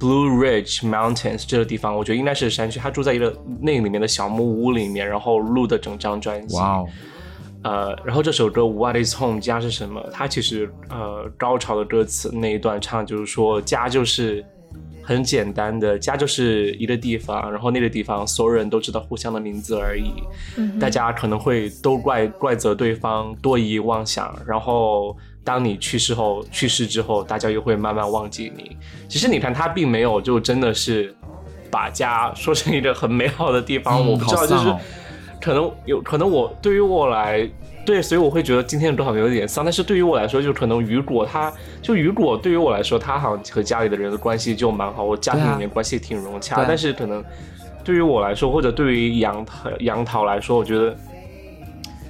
[0.00, 2.80] Blue Ridge Mountains 这个地方，我觉得应该是山区。
[2.80, 6.56] 他住在一个那里面的小木屋里面，然后录的整张专辑。
[6.56, 6.88] 哇哦，
[7.64, 10.06] 呃，然后这首歌《What Is Home》家是什么？
[10.12, 14.44] 它其实呃高潮的歌词那一段唱就是说家就是
[15.02, 20.12] 很简单的，家就是一个地方，然后那个地方所有人都知道互相的名字而已，
[20.78, 28.76] 大家可能会都怪怪责对方多疑妄想，然后当你去世后去世之后，大家又会慢慢忘记你。
[29.08, 31.14] 其实你看他并没有就真的是
[31.70, 34.68] 把家说成一个很美好的地方，嗯我不知道就是。
[34.68, 34.78] 哦
[35.44, 37.46] 可能有可能我对于我来，
[37.84, 39.62] 对，所以我会觉得今天的歌好像有点丧。
[39.62, 46.56] 但是对于我来说，就可能雨果他，就雨果对于我来说，他好像和家里的人的关系就蛮好，我家庭里面关系挺融洽。
[46.56, 47.22] 啊但是可能
[47.84, 50.96] 对于我来说，或者对于杨桃杨桃来说，我觉得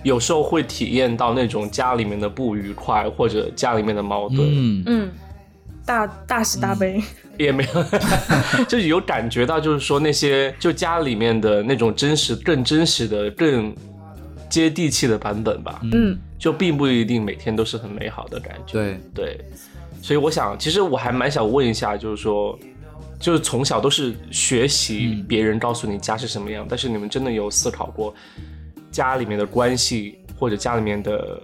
[0.05, 4.43] 有时候会体验到那种家里面的不愉快，或者家里面的矛盾。
[4.43, 5.11] 嗯，嗯，
[5.85, 7.03] 大大喜大悲，
[7.39, 13.75] 也没有， 就有感觉到，就是说那些就家里面的那种真实、更真实的、更
[14.49, 16.19] 接地气的版本吧，嗯。
[16.37, 18.75] 就并不一定每天都是很美好的感觉。
[18.75, 19.41] 对，对，
[20.03, 22.59] 所以我想，其实我还蛮想问一下，就是说，
[23.19, 28.15] 就是从小都是学习别人告诉你家是什么样，但是你们真的有思考过
[28.91, 31.41] 家里面的关系或者家里面的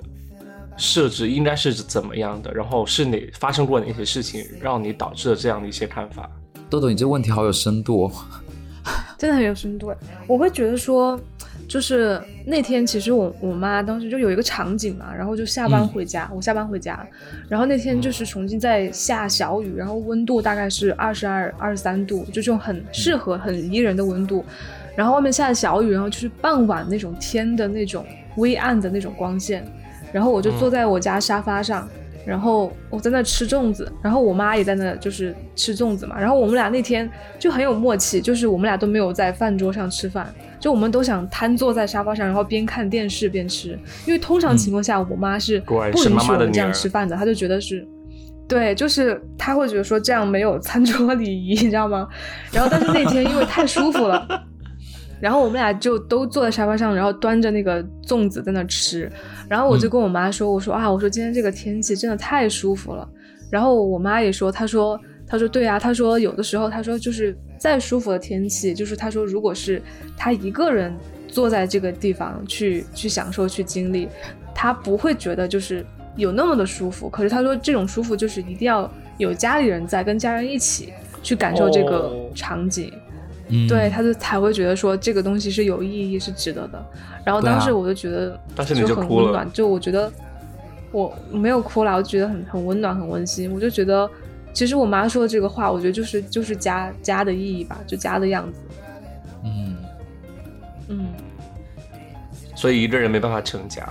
[0.81, 2.51] 设置应该是怎么样的？
[2.53, 6.29] 然后是哪发生过哪些事情让你导致了这样的一些看法？
[6.71, 8.13] 豆豆，你这问题好有深度哦。
[9.19, 9.97] 真的很有深度哎。
[10.27, 11.21] 我会觉得说，
[11.69, 17.07] 就是那天其实我我妈当时就有一个场景嘛，然后就下班回家，我下班回家，
[17.47, 24.43] 然后那天就是重庆在下小雨，然后温度大概是二十二、二十三度，就这种很适合、很宜人的温度。
[24.97, 28.05] 然后外面下小雨，然后就是傍晚那种天的那种
[28.37, 29.65] 微暗的那种光线，
[30.13, 31.89] 然后我就坐在我家沙发上。
[32.27, 36.21] 然后我在那吃粽子，然后我妈也在那就是吃粽子嘛。
[36.21, 43.71] 然后我们俩那天就很有默契，就是我们俩都没有在饭桌上吃饭，就我们都想瘫坐在沙发上，然后边看电视边吃。
[44.05, 47.89] 因为通常情况下，我妈是不允许我们这样吃饭的，她就觉得是，
[48.47, 52.07] 对，就是她会觉得说这样没有餐桌礼仪，你知道吗？
[52.53, 54.29] 然后但是那天因为太舒服了。
[55.21, 59.11] 然后我们俩就都坐在沙发上，然后端着那个粽子在那吃。
[59.49, 63.07] 然后我就跟我妈说：“我说啊，我说今天这个天气真的太舒服了。”
[63.51, 69.83] 然后我妈也说：“她说，她说对啊，她说有的时候，她说就是再舒服的天气，就是她说如果是
[70.17, 70.97] 她一个人
[71.29, 74.09] 坐在这个地方去去享受去经历，
[74.55, 75.85] 她不会觉得就是
[76.17, 77.11] 有那么的舒服。
[77.11, 80.93] 可是她说这种舒服就是一定要有家里人在，跟家人一起
[81.23, 82.93] 去感受这个场景。”
[83.69, 86.87] 对，他就才会觉得说这个东西是有意义、是值得的。
[87.25, 89.51] 然后当时我就觉得，当时你就很温暖。
[89.53, 90.13] 就我觉得
[90.93, 93.53] 我没有哭了，我觉得很很温暖、很温馨。
[93.53, 94.09] 我就觉得，
[94.53, 98.61] 其实我妈说的这个话，我觉得就是就是家家的意义吧，就家的样子。
[99.45, 99.77] 嗯
[100.89, 101.07] 嗯。
[102.55, 103.89] 所以一个人没办法成家。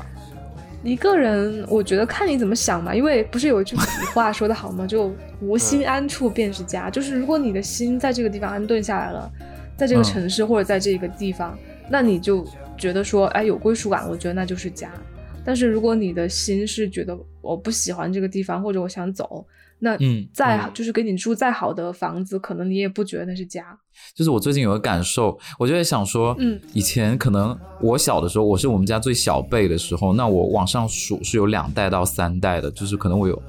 [0.83, 2.93] 一个人，我觉得看你怎么想嘛。
[2.93, 3.81] 因为不是有一句古
[4.13, 4.87] 话说的好吗？
[4.87, 6.89] 就无心安处便是家。
[6.89, 9.31] 就是如果你的心在这个地方安顿下来了。
[9.77, 11.57] 在这个城市或者在这个地方，
[11.89, 12.45] 那你就
[12.77, 14.91] 觉得说，哎，有归属感，我觉得那就是家。
[15.45, 19.47] 但是如果你的心是觉得我不喜欢这个地方，或者我想走，
[19.79, 23.63] 那嗯，再就是给你住再好的房子，可能你也不觉得那是家。
[24.15, 33.41] 就是我最近有个感受，我就在想说，嗯，以前可能我小的时候，我是我们家最小辈的时候，那我往上数是有两代到三代的，就是可能我有。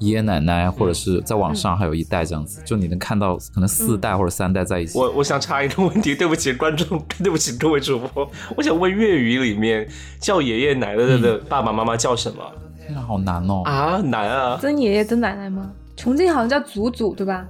[0.00, 4.98] 爷爷奶奶，或者是在网上还有一代这样子，就你能看到可能四代或者三代在一起。
[4.98, 9.86] 我我想插一个问题，对不起观众，对不起各位主播，我想问粤语里面
[10.18, 12.42] 叫爷爷奶奶的爸爸妈妈叫什么？
[12.90, 13.62] 天啊，好难哦！
[13.64, 14.58] 啊，难啊！
[14.60, 15.70] 曾爷爷曾奶奶吗？
[15.96, 17.46] 重庆好像叫祖祖，对吧？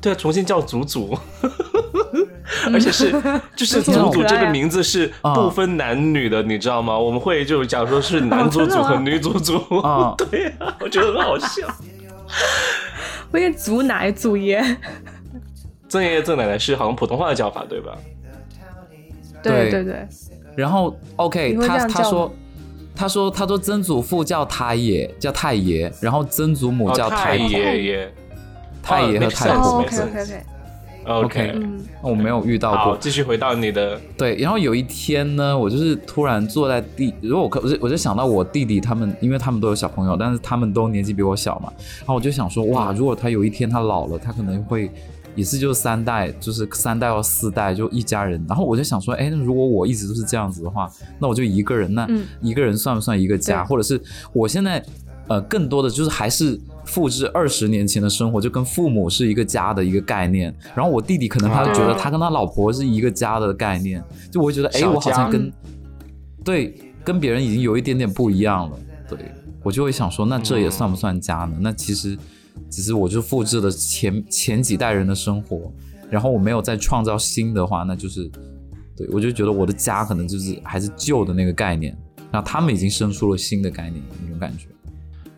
[0.00, 1.16] 对啊，重庆叫祖祖，
[2.72, 3.12] 而且是
[3.54, 6.98] 就是祖祖这个名字是不分男女的，你知道吗？
[6.98, 9.58] 我们会就假如说是男祖祖和女祖祖，
[10.18, 11.66] 对啊，我觉得很好笑。
[13.30, 14.62] 我也祖奶祖爷，
[15.88, 17.96] 曾爷爷曾奶奶是好像普通话的叫法，对吧？
[19.42, 20.08] 对对对。
[20.54, 22.30] 然后 OK，他他说
[22.94, 28.12] 他说他说曾祖父叫太爷叫太爷，然后曾祖母叫太爷爷。
[28.84, 30.42] 太爷和太婆，OK OK OK
[31.04, 32.96] OK，嗯，我没有遇到过。
[32.96, 34.00] 继续回到你的。
[34.16, 44.90] 对，然后有一天呢，我就是突然坐在地，如果我可我就我就想到我弟弟他们，因为他们都有小朋友，但是他们都年纪比我小嘛，然后我就想说，哇，如果他有一天他老了，他可能会
[45.34, 48.44] 也是就是三代，就是三代或四代就一家人。
[48.48, 52.08] 然后我就想说，哎，那如果我一直都是这样子的话，那我就一个人，那
[52.40, 53.64] 一个人算不算一个家？
[53.64, 54.00] 或者是
[54.32, 54.84] 我现在
[55.28, 56.60] 呃，更多的就是还是。
[56.84, 60.52] 复制二十年前的生活，就跟父母是一个家的一个概念。
[60.74, 64.02] 然后我弟弟可能他觉得他跟他老婆是一个家的概念，
[64.32, 65.50] 就我会觉得，哎，我好像跟
[66.44, 68.76] 对跟别人已经有一点点不一样了。
[69.08, 69.16] 对
[69.62, 71.52] 我就会想说，那这也算不算家呢？
[71.60, 72.18] 那其实
[72.70, 75.72] 只是我就复制了前前几代人的生活，
[76.10, 78.30] 然后我没有再创造新的话，那就是
[78.96, 81.96] 对我就觉得我的家可能就是还是旧的那个概念，
[82.30, 84.66] 然后他们已经生出了新的概念，那种感觉。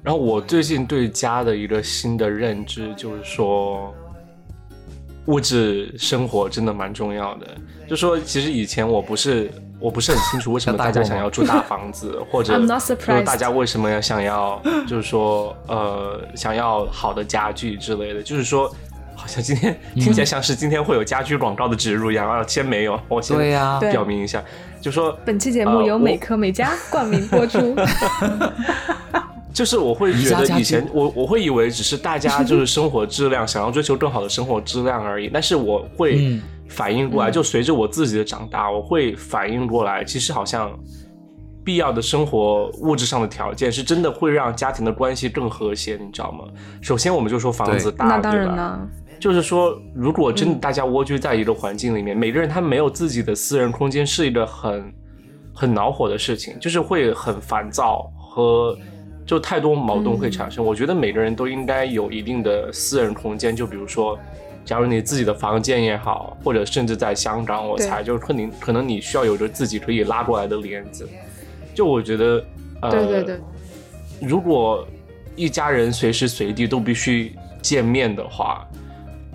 [0.02, 3.94] 然后我最近对家的一个新的认知就是说，
[5.26, 7.46] 物质生活真的蛮重要的。
[7.88, 9.50] 就说其实以前我不是
[9.84, 12.66] 我不是很清楚 为什么大家想要住大房子， 或者就
[13.22, 14.58] 大家为什么要想要
[14.88, 18.22] 就是说呃想要好的家具之类的。
[18.22, 18.66] 就是说
[19.14, 23.36] 好像今天听起来像是今天会有家居广告的植入一样啊，先没有，我先
[23.90, 24.42] 表明一下，
[24.80, 27.76] 就说本期节目由美科美家冠名播出。
[29.52, 40.70] 就是我会觉得以前我我会以为只是大家就是生活质量想要追求更好的生活质量而已，但是我会反应过来，就随着我自己的长大，我会反应过来，其实好像
[41.64, 46.44] 必要的生活物质上的条件是真的会让家庭的关系更和谐，你知道吗？
[46.80, 48.80] 首先我们就说房子大，对吧？
[49.20, 54.92] 就是说，如果真的大家蜗居在一个环境里面，每个人他没有自己的私人空间，是一个很
[55.54, 58.76] 很恼火的事情，就是会很烦躁和。
[59.26, 63.56] 就太多矛盾会产生，我觉得每个人都应该有一定的私人空间。
[63.56, 64.18] 就比如说，
[64.64, 71.08] 假如你自己的房间也好，或者甚至在香港，我对猜就是可能可能你需要有着自己可以拉过来的帘子。
[71.74, 72.44] 就我觉得，
[72.80, 73.40] 呃，对对对，
[74.20, 74.86] 如果
[75.36, 78.66] 一家人随时随地都必须见面的话，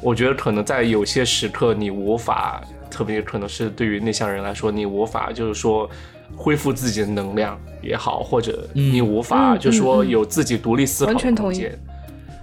[0.02, 5.90] 我觉得可能在有些时刻你无法，特别可能是对于内向人来说，你无法就是说
[6.36, 11.80] 恢复自己的能量也好，或者你无法嗯就是说有自己独立思考的完全同意空间。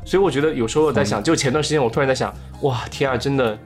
[0.06, 2.32] 所以我觉得有时候我在想，就前段时间我突然在想，
[2.62, 3.58] 哇，天啊，真的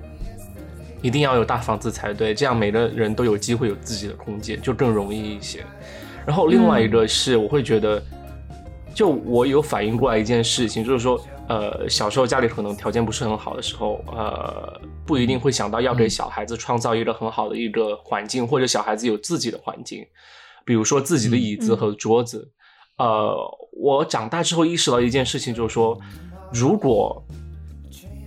[1.03, 5.63] 一定要有大房子才对，这样每个人都有机会有自己的空间，就更容易一些。
[6.27, 8.03] 然后另外一个是，我会觉得，
[8.95, 20.07] 就我有反应过来一件事情，就是说，呃，小时候家里可能条件不是很好的时候，呃，不一定会想到要给小孩子创造一个很好的一个环境，或者小孩子有自己的环境，
[20.65, 22.51] 比如说自己的椅子和桌子。
[22.97, 23.35] 呃，
[23.73, 25.99] 我长大之后意识到一件事情，就是说，
[26.53, 27.25] 如果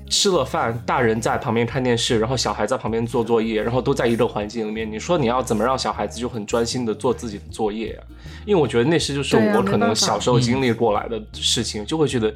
[0.10, 8.06] 吃了饭，大人在旁边看电视，然后小孩在旁边做作业，然后都在一个环境里面，你说你要怎么让小孩子就很专心的做自己的作业啊？
[8.46, 12.32] 因为我觉得那是就是我可能小时候经历过来的事情，就会觉得，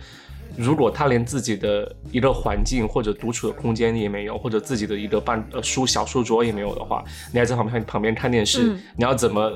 [0.56, 9.56] 如果他连自己的一个环境或者独处的空间也没有，或者自己的一个办呃书小书桌也没有的话，你还在旁边旁边看电视，嗯你要怎么？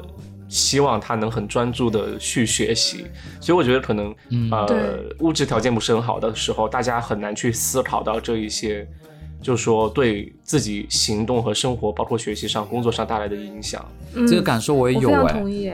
[0.52, 3.06] 希望他能很专注的去学习，
[3.39, 4.14] 所以我觉得可能，
[4.52, 8.86] 呃，物质条件不是很好的时候，大家很难去思考到这一些，
[9.41, 13.84] 就是说对自己行动和生活，包括学习上、工作上带来的影响。
[14.14, 14.28] 嗯。
[14.28, 15.72] 这个感受我也有我非常哎、同意。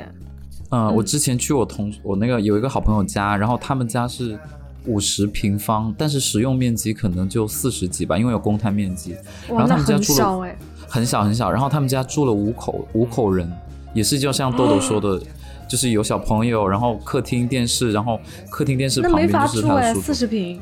[0.69, 4.37] 嗯，我嗯之前去我同我那个有一个好朋友家，然后他们家是
[4.85, 9.17] 五十平方，但是使用面积可能就四十几吧，因为有公摊面积，
[9.47, 10.55] 然哇，后他那很们家住了小哎，
[10.87, 13.51] 很小很小，然后他们家住了五口五口人，
[13.97, 15.19] 也是就像豆豆说的，
[15.67, 20.01] 就是有小朋友，然后客厅电视，然后客厅电视旁边就是他的书桌。
[20.03, 20.61] 四十平。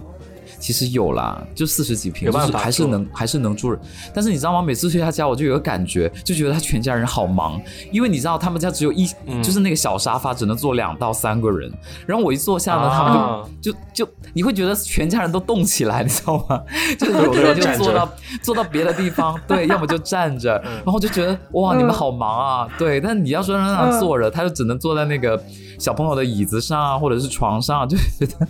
[0.59, 3.79] 其实有啦，就四十几平，还是能还是能住人。
[4.13, 4.61] 但是你知道吗？
[4.61, 11.71] 每次去他家，我就有个感觉，就觉得他全家人好忙，因为你知道他们家只有一，嗯就是那个小沙发只能坐两到三个人。
[12.05, 16.61] 然后我一坐下呢，他们啊就就就你会觉得全家人都动起来，你知道吗？
[16.97, 18.09] 就有的人就坐到
[18.41, 22.29] 坐到别的地方，对，要么就站着，然后就觉得哇，嗯你们好忙
[22.65, 22.99] 啊，对。
[22.99, 25.41] 但你要说让他坐着，他就只能坐在那个
[25.79, 28.47] 小朋友的椅子上啊，或者是床上啊，就觉得。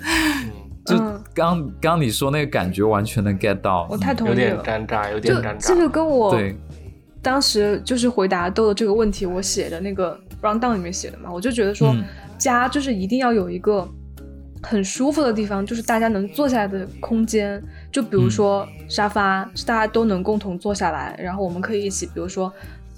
[0.86, 3.86] 就嗯刚刚你说那个感觉，完全能 get 到。
[3.92, 4.64] 我太同意了有点。
[4.64, 5.68] 尴尬，有点尴尬。
[5.68, 6.56] 这个跟我对，
[7.22, 12.04] 当时就是回答豆豆这个问题，我写的那个 round down 里面写的嘛，我就觉得说，嗯
[12.38, 13.88] 家就是一定要有一个
[14.62, 17.62] 很舒服的地方，就是大家能坐下来的空间。
[17.92, 22.52] 就比如说沙发，是大家都能共同坐下来，然后我们可以一起，比如说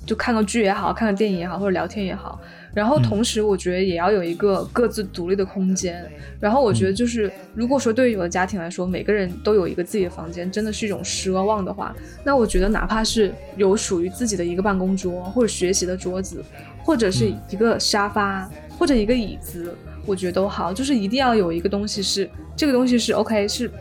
[0.05, 2.39] 就看个剧也好，看个电影也好，或者聊天也好。
[2.77, 6.05] 然后同时，我觉得也要有一个各自独立的空间。
[6.39, 16.45] 然后我觉得就是，如果说对于有的家庭来说，每个人都有一个自己的房间，真的是一种奢望的话，那我觉得哪怕是有属于自己的一个办公桌，或者学习的桌子，
[16.83, 18.47] 或者是一个沙发，
[18.77, 19.73] 或者一个椅子，
[20.05, 20.71] 我觉得都好。
[20.71, 23.71] 就是一定要有一个东西是这个东西是 OK 是。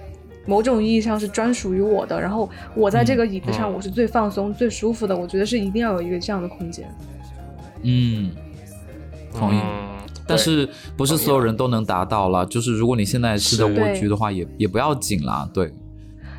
[0.48, 5.14] 某种意义上是专属于我的，然后我在这个椅子上嗯我是最放松、最舒服的。
[5.14, 6.88] 我觉得是一定要有一个这样的空间。
[7.82, 8.30] 嗯，
[9.38, 9.58] 同意。
[9.58, 9.86] 嗯
[10.28, 12.44] 但是不是所有人都能达到了？
[12.46, 15.48] 就是如果你现在是在蜗居的话，也也不要紧啦。
[15.54, 15.72] 对，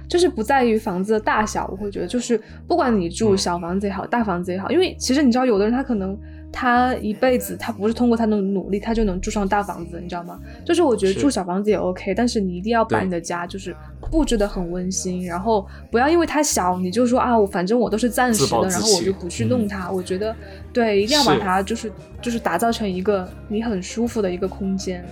[0.10, 2.38] 就是不在于房子的大小，我会觉得就是
[2.68, 6.18] 不管你住嗯小房子也好，大房子也好，因为其实你知道，有的人他可能
[6.52, 10.38] 他一辈子他不是通过他的努力，他就能住上大房子，你知道吗？
[10.66, 13.74] 就是我觉得住小房子也 OK，但是你一定要把你的家就是
[14.12, 19.90] 布置的很温馨，然后不要因为它小你就说啊，我反正我都是暂时的，自自然后我就不去弄它。
[19.90, 20.36] 我觉得
[20.78, 25.04] 对，一定要把它就是就是打造成一个你很舒服的一个空间。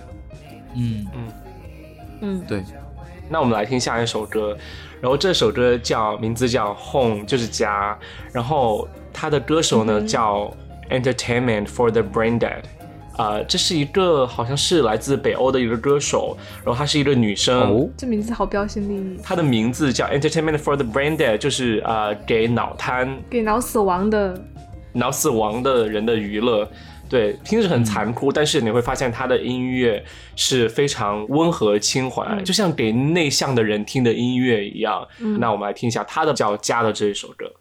[0.76, 1.32] 嗯，嗯。
[2.20, 2.62] 嗯，对，
[3.28, 4.56] 那我们来听下一首歌，
[5.00, 7.98] 然后这首歌叫名字叫 Home，就是家，
[8.32, 10.54] 然后它的歌手呢、嗯叫
[10.88, 12.62] Entertainment for the Brain Dead，
[13.18, 17.58] 呃，这是一个好像是来自北欧的一个歌手，然后她是一个女生。
[17.58, 24.40] 哦，这名字好标新立异，她的名字叫 Entertainment for the Brain Dead，就是呃给脑瘫、给脑死亡的
[24.96, 26.68] 脑死亡的人的娱乐。
[27.08, 35.06] 对，听着很残酷，但是你会发现他的音乐是非常温和轻缓，嗯就像给内向的人听的音乐一样。
[35.20, 37.52] 嗯那我们来听一下他的叫《家》的这一首歌。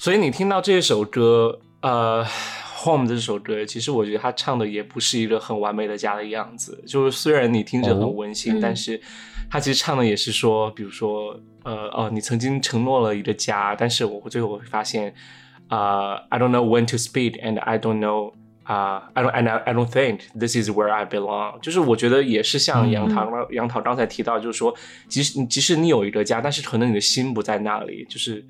[0.00, 2.24] 所以你听到这首歌，呃，
[2.82, 6.82] 《Home》这首歌，其实我觉得他唱的也不是一个很完美的家的样子。
[6.86, 8.98] 就是虽然你听着很温馨，但是
[9.50, 15.14] 他其实唱的也是说，比如说，呃，哦，你曾经承诺了一个家，但是我最后会发现，
[15.68, 18.32] 啊、i don't know when to speak and I don't know
[18.62, 21.60] 啊、i don't and I, I don't think this is where I belong。
[21.60, 24.74] 就是我觉得也是像杨桃、杨桃刚才提到，就是说，
[25.08, 28.42] 即使即使你有一个家，但是可能你的心不在那里，就是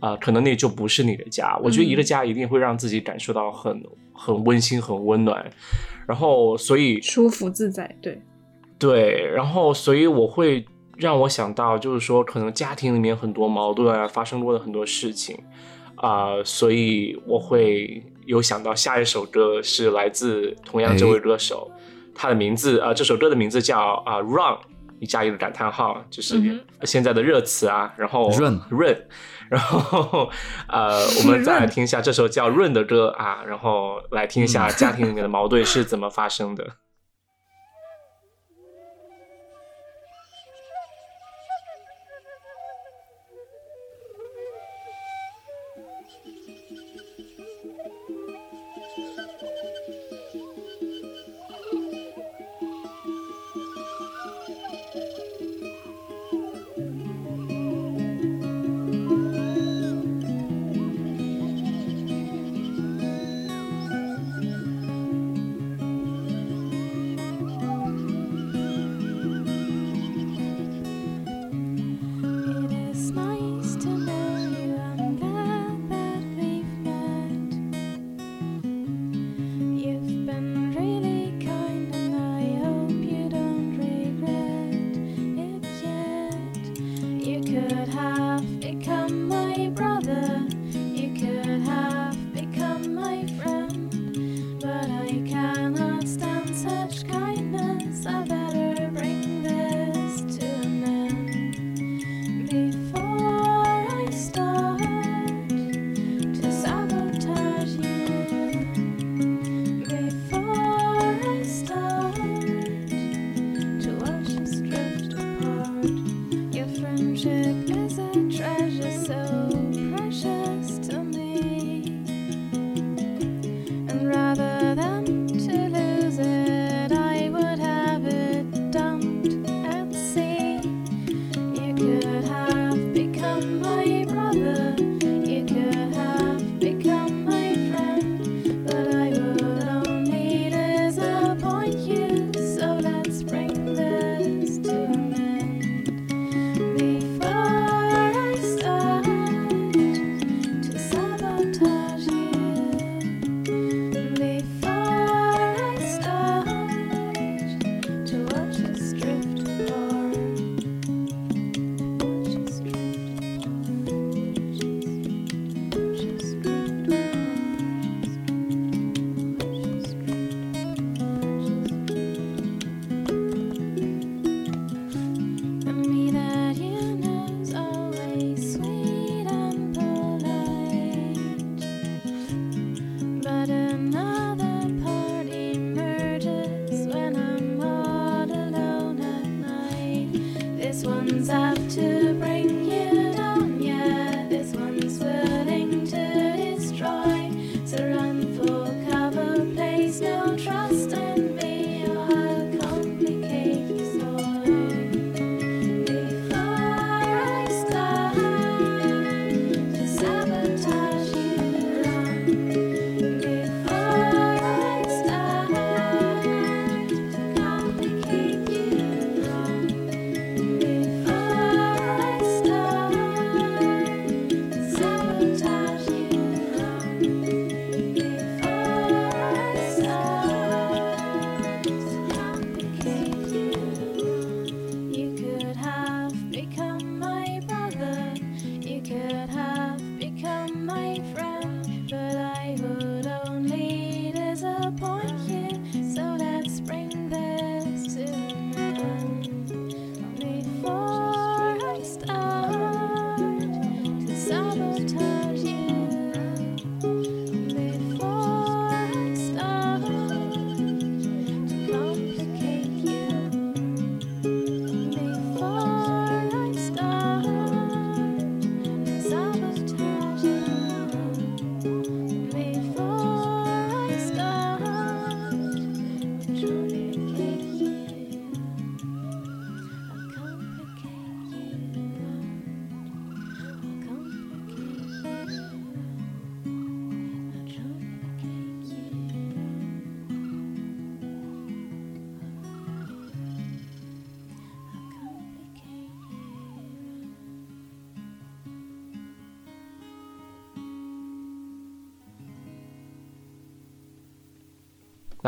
[0.00, 1.58] 啊、可能那就不是你的家。
[1.62, 3.82] 我觉得一个家一定会让自己感受到很
[4.12, 5.50] 很温馨、很温暖。
[6.06, 8.22] 然后，所以舒服自在，对，
[8.78, 10.64] 对，然后所以我会
[10.96, 15.36] 让我想到，就是说可能家庭里面很多矛盾啊，发生过的很多事情。
[16.00, 21.68] 啊、所以我会有想到下一首歌是来自同样这位歌手，
[22.14, 24.58] 他的名字啊、这首歌的名字叫啊、Run，
[25.00, 29.06] 你加一个感叹号，就是嗯现在的热词啊，然后润润，
[29.48, 30.30] 然后
[30.68, 36.64] 呃，我们再来听一下这首叫《润》的歌啊，然后来听一下家庭里面的矛盾是怎么发生的。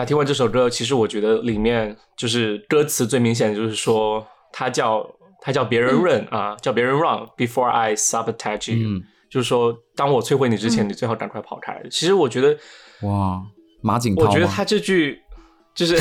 [0.00, 5.06] 那听完这首歌，其实我觉得里面就是歌词最明显的，就是说他叫
[5.42, 11.78] 他叫别人 run、啊，叫别人 run before I sabotage you，、嗯，就是说当我摧毁你之前，你最好赶快跑开。
[11.90, 12.56] 其实我觉得，
[13.02, 13.42] 哇，
[13.82, 15.20] 马景涛，我觉得他这句
[15.74, 15.94] 就是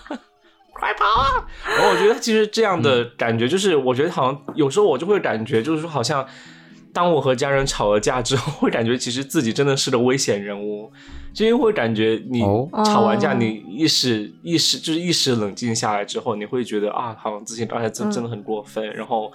[0.72, 1.46] 快跑啊！
[1.66, 6.26] 然后我觉得其实这样的感觉，就是我觉得好像有时候我就会感觉，就是说好像
[6.92, 10.90] 当我和家人吵了架之后，会感觉其实自己真的是个危险人物，
[11.32, 19.30] 就因为会感觉你哦吵完架，哦你意识意识就是意识冷静下来之后，你会觉得啊，好像自己刚才真嗯真的很过分，然后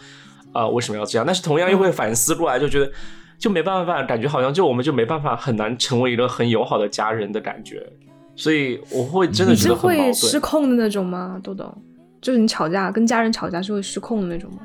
[0.54, 1.26] 呃为什么要这样？
[1.26, 2.92] 但是同样又会反思过来，就觉得
[3.38, 7.86] 就没办法，感觉好像就我们就没办法很难成为一个很友好的家人的感觉，
[8.36, 10.40] 所以我会真的觉得很矛会失。
[10.40, 11.40] 控的那种吗？
[11.42, 11.74] 豆豆，
[12.22, 14.58] 就是你吵架跟家人吵架是会失控的那种吗？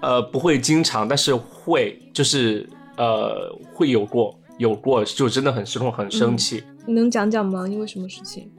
[0.00, 6.62] 呃，不会经常，但是会就是呃会有过有过，就真的很失控，很生嗯气。
[6.86, 7.66] 你能讲讲吗？
[7.68, 8.50] 因为什么事情？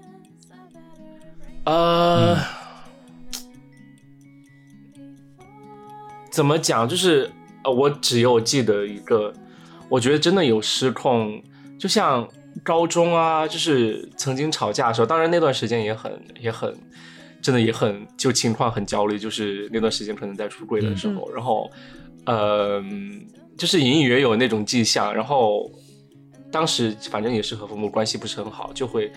[1.66, 2.38] 呃，
[6.32, 6.88] 怎么讲？
[6.88, 7.30] 就是
[7.64, 9.34] 呃，我只有记得一个，
[9.90, 11.42] 我觉得真的有失控，
[11.78, 12.28] 就像
[12.64, 16.76] 高中啊，就是曾经吵架的时候，当然那段时间也很也很，
[17.42, 21.70] 真的也很就情况很焦虑，就是那段时间可能在出柜的时候，然后
[22.26, 22.84] 呃，
[23.58, 25.72] 就是隐隐约有那种迹象，然后
[26.52, 29.12] 当时反正也是和父母关系不是很好，就会。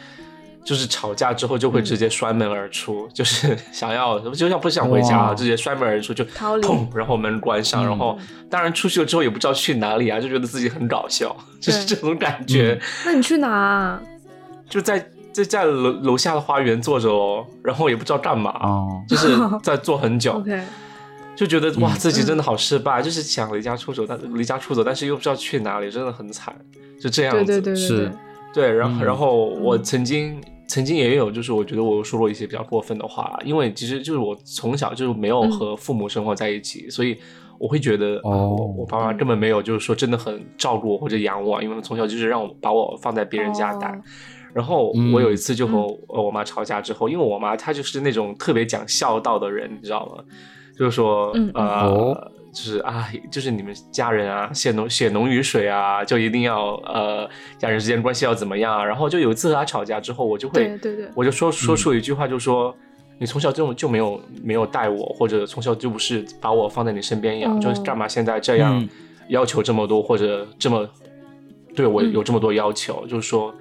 [0.65, 7.87] 就是吵架之后就会直接摔门而出，就是想要就像不想回家，直接摔门而出，就砰，然后门关上，嗯。
[7.87, 8.17] 然后
[8.49, 14.01] 当然出去了之后也不知道去哪里啊，就觉得自己很搞笑，就是这种感觉，那你去哪、啊？
[14.71, 20.43] 就在在在楼楼下的花园坐着哦，然后也不知道干嘛，哦，就是在坐很久。
[21.35, 21.99] 就觉得哇嗯。
[21.99, 26.55] 自己真的好失败，就是想离家出走，但离家出走，但是又不知道去哪里，真的很惨，
[27.01, 27.45] 就这样子。
[27.45, 28.13] 对对对对是。
[28.53, 29.05] 对，然后、嗯。
[29.07, 37.17] 然后我曾经曾经也有，就是我觉得我说过一些比较过分的话，因为其实就是我从小就是没有嗯和父母生活在一起，所以
[37.59, 38.55] 我会觉得，哦。
[38.59, 43.89] 我我爸妈根本没有就是说真的很照顾我或者养我，因为他们从小就是让我把我放在别人家带。
[43.89, 44.03] 哦
[44.53, 45.79] 然后嗯我有一次就和
[46.09, 50.25] 我我妈吵架之后，因为我妈她就是那种特别讲孝道的人，你知道吗？
[50.77, 52.33] 就是说，嗯呃，哦。
[52.55, 57.27] 就是啊，就是你们家人啊，血浓血浓于水啊，就一定要呃，
[57.57, 58.85] 家人之间关系要怎么样啊？
[58.85, 61.09] 然后就有一次和她吵架之后，我就会，对对对。
[61.15, 62.75] 我就说说出一句话，就说。
[63.19, 68.89] 你从小就就没有没有带我，或者从小就不是把我放在你身边养，哦就是干嘛现在这样嗯。
[69.29, 70.89] 要求这么多，或者这么
[71.73, 72.11] 对我嗯。
[72.13, 73.55] 有这么多要求，就是说，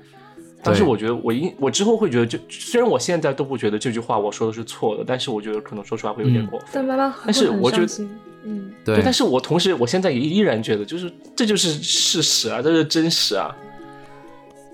[0.64, 0.90] 当时对。
[0.90, 6.70] 我觉得我因我之后会觉得就，虽然我现在都不觉得这句话我说的是错的，但是我觉得可能说出来会有点嗯过分。
[6.74, 8.10] 但妈妈很但是我觉得伤心
[8.44, 13.56] 嗯，对，但是我同时我现在也依然觉得，就是这就是事实啊，这是真实啊，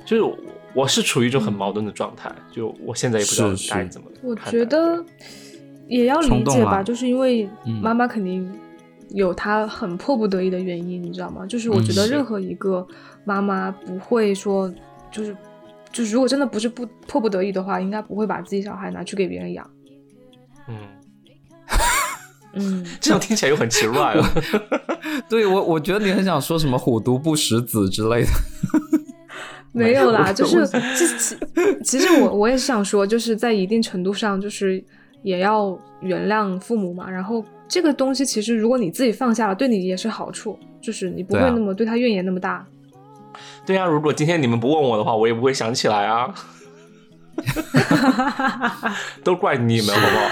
[0.06, 0.38] 就是我
[0.74, 3.74] 我是处于一种很矛盾的状态，就我现在也不知道是是。
[3.74, 5.04] 该怎么我觉得
[5.88, 7.74] 也要理解吧，就是因为嗯。
[7.82, 8.50] 妈妈肯定
[9.10, 11.46] 有她很迫不得已的原因，你知道吗？
[11.46, 12.86] 就是我觉得任何一个
[13.26, 14.74] 妈妈不会说，
[15.12, 15.36] 就是
[15.98, 19.68] 就如果真的不是不迫不得已的话，应该不会把自己小孩拿去给别人养。
[20.68, 20.76] 嗯，
[22.54, 24.24] 嗯， 这样听起来又很奇怪了。
[25.28, 28.30] 对我我觉得你很想说什么虎毒不食子之类的。
[29.74, 31.36] 没有啦，就是其其
[31.84, 34.84] 其实我我也是想说，就是在一定程度上，就是
[35.24, 37.10] 也要原谅父母嘛。
[37.10, 42.64] 然后这个东西其实如果你自己放下了，对你也是好处，就是你不会那么对他怨言那么大。
[43.68, 46.34] 对啊，如果今天你们不问我的话，我也不会想起来啊。
[49.24, 50.24] 都怪你们，好不好？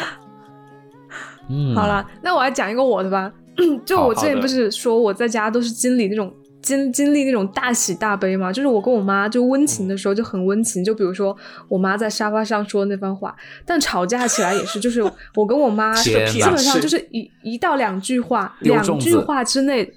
[1.49, 3.31] 嗯，好，了，那我来讲一个我的吧。
[3.85, 11.35] 就我之前不是说我在家都是经历那种经经历那种大喜大悲嘛，就是我跟我妈就温情的时候就很温情，就比如说
[11.67, 15.03] 我妈在沙发上说的那番话，但吵架起来也是，就是
[15.35, 19.93] 我跟我妈基本上就是一一到两句话，两句话之内。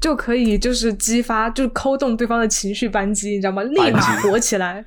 [0.00, 3.62] 就可以就是激发，就是扣动对方的情绪扳机，你知道吗？
[3.62, 4.84] 立马扳机火起来。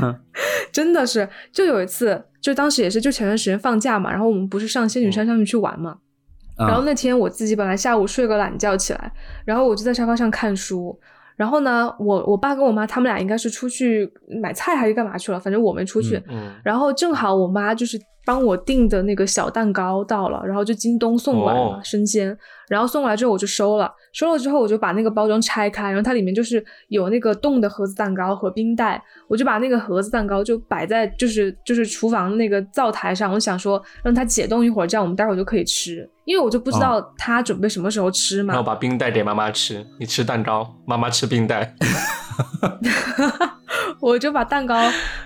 [0.72, 5.98] 真的是，就有一次，就当时也是，就前段时间放假嘛，然后我们不是上仙女山上面去玩嘛，
[6.58, 9.12] 嗯然后那天我自己本来下午睡个懒觉起来，
[9.44, 10.98] 然后我就在沙发上看书。
[11.36, 14.06] 然后呢，我我爸跟我妈他们俩应该是出去
[14.42, 16.22] 买菜还是干嘛去了，反正我没出去。
[16.28, 22.36] 嗯，然后正好我妈就是帮我订的那个小蛋糕到了，然后就京东送过来嘛，哦生鲜。
[22.68, 38.54] 然后送过来之后我就收了，收了之后我就把那个包装拆开，然后它里面就是有那个冻的盒子蛋糕和冰袋，我就把那个盒子蛋糕就摆在就是就是厨房那个灶台上，我想说让它解冻一会儿，这样我们待会儿就可以吃，因为我就不知道他准备什么时候吃嘛。
[38.54, 41.74] 然后把冰袋给妈妈吃，你吃蛋糕，妈妈吃冰袋。
[44.00, 44.76] 我就把蛋糕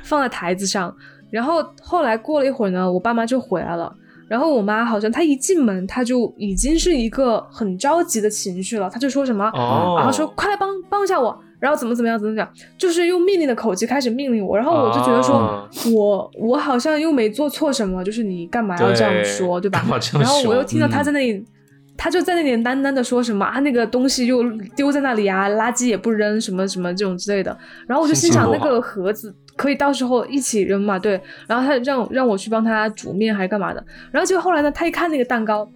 [0.03, 0.97] 放在台子上，
[1.35, 3.93] 然后后来过了一会儿呢，我爸妈就回来了。
[4.29, 21.45] 然后我妈好像她一进门，她就已经是一个很着急的情绪了，她就说什么，哦，然后说快来帮帮一下我，然后怎么怎么样怎么怎么样，就是用命令的口气开始命令我，然后我就觉得说，哦我我好像又没做错什么，就是你干嘛要这样说，对吧然后我又听到他嗯在那里。
[21.97, 24.43] 他就在那里喃喃的说什么啊，那个东西又
[24.75, 27.57] 丢在那里啊，垃圾也不扔，什么什么这种之类的。
[27.87, 31.21] 然后我就心想，那个盒子可以到时候一起扔嘛，对。
[31.47, 33.85] 然后他让让我去帮他煮面还是干嘛的。
[34.11, 35.69] 然后结果后来呢，他一看那个蛋糕，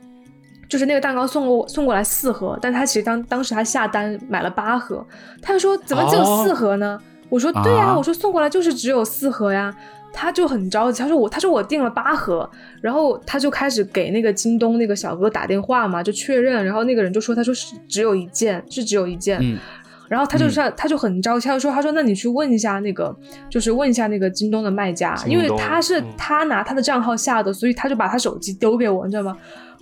[0.69, 5.07] 就是那个蛋糕送过送过来四盒，但他其实当当时他下单买了八盒，
[5.41, 7.01] 他就说怎么只有四盒呢？
[7.29, 9.75] 我说对呀、啊我说送过来就是只有四盒呀。
[10.11, 12.49] 他就很着急，他说我，他说我订了八盒，
[12.81, 19.59] 然后他就开始给那个京东那个小哥打电话嘛，就确认，然后那个人就说，他说是只有一件，是只有一件，嗯
[20.09, 23.15] 然后他就说，他就很着急，他就说，他说那你去问一下那个，
[23.51, 29.37] 就是问一下那个京东的卖家，因为他是嗯他拿他的账号下的，所以他就把他手机丢给我，你知道吗？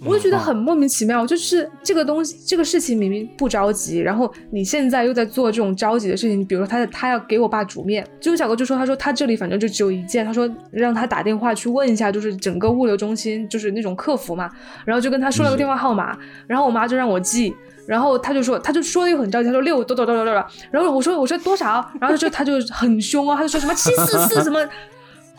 [0.05, 14.51] 我就觉嗯得很莫名其妙，就是这个东西，这个事情明明不着急，然后你现在又在做这种着急的事情，比如说他他要给我爸煮面，这个小哥就说，他说他这里反正就只有一件，他说让他打电话去问一下，就是整个物流中心就是那种客服嘛，
[14.85, 17.55] 然后就跟他说了个电话号码，然后我妈就让我记。
[17.87, 24.59] 然后他就说，他就说的又很着急，他说六多多多多多多，然后我说我说多少，然后就他就很凶啊，他就说什么七四四什么，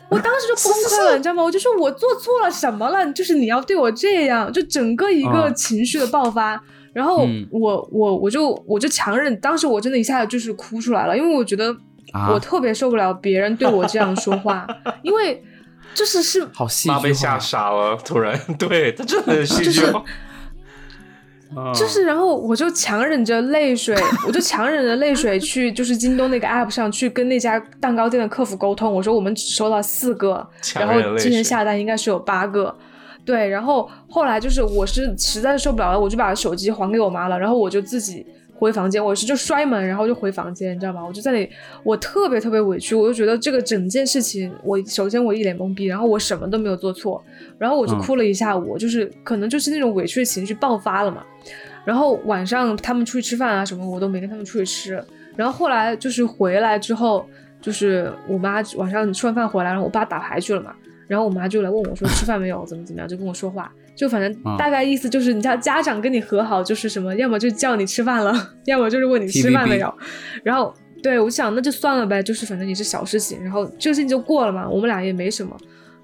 [0.10, 1.44] 我当时就崩溃了，你知道吗？
[1.44, 3.12] 我就说我做错了什么了？
[3.14, 6.62] 就是你要对我这样，就整个一个嗯情绪的爆发。
[6.94, 11.76] 然后嗯我我我就我就强忍，当时我真的一下子就是哭出来了，因为我觉得
[12.12, 14.66] 啊我特别受不了别人对我这样说话，
[15.04, 15.44] 因为
[15.94, 20.04] 就是是好戏剧妈被吓，傻了，突然， 对他真的很 戏剧化。
[21.56, 23.96] 嗯就是，然后我就强忍着泪水，
[24.28, 30.46] 我就强忍着泪水去，就是京东那个 app 上去跟那家蛋糕店的客服沟通，我说我们只收到四个，
[30.76, 32.76] 然后今天下单应该是有八个，
[33.24, 41.06] 对，然后后来就是我是实在是受不了了，我就把手机还给我妈了，然后我就自己回房间，我是就摔门，然后就回房间，你知道吗？
[41.06, 41.50] 我就在那里，
[41.84, 47.24] 我特别特别委屈，我就觉得这个整件事情，我首先我一脸懵逼，然后我什么都没有做错，
[47.60, 51.24] 然后我就嗯哭了一下午，就是可能就是那种委屈的情绪爆发了嘛。
[51.86, 55.04] 然后晚上他们出去吃饭啊什么，我都没跟他们出去吃。
[55.36, 57.26] 然后后来就是回来之后，
[57.62, 60.74] 就是我妈晚上吃完饭回来，然后我爸打牌去了嘛。
[61.08, 68.34] 然后我妈就来问我说吃饭没有，怎么怎么样，就跟我说话，就反正嗯大概意思就是，你家家长跟你和好就是什么，要么就叫你吃饭了，
[68.66, 69.94] 要么就是问你吃饭没有。
[70.44, 75.56] 然后对我想那就算了呗，就是反正也是小事情，然后这个事情就过了嘛，我们俩也没什么。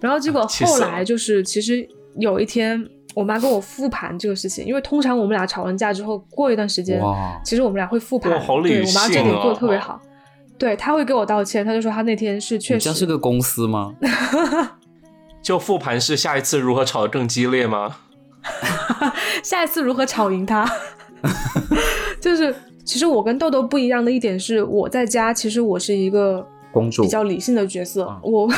[0.04, 2.86] 然后结果后来就是其实有一天，
[3.16, 7.02] 我妈跟我复盘这个事情，因为通常我们俩吵完架之后，过一段时间，
[7.46, 8.38] 其实我们俩会复盘。
[8.42, 10.02] 好理对我妈这点做的特别哦好。
[10.58, 13.96] 对，她会给我道歉，她就说她那天是确实你家是个公司吗？
[15.42, 17.96] 就复盘是下一次如何吵得更激烈吗？
[19.42, 20.70] 下一次如何吵赢他，
[22.20, 22.54] 就是
[22.84, 28.50] 其实我跟豆豆不一样的一点是，我在家其实我是一个公主比较理性的角色，啊我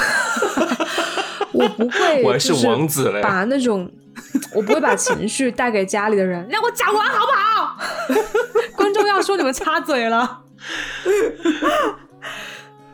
[1.55, 3.89] 我不会我是王子嘞把那种
[4.53, 7.77] 我不会把情绪带给家里的人，让我讲完好不好？
[8.75, 10.41] 观众要说你们插嘴了。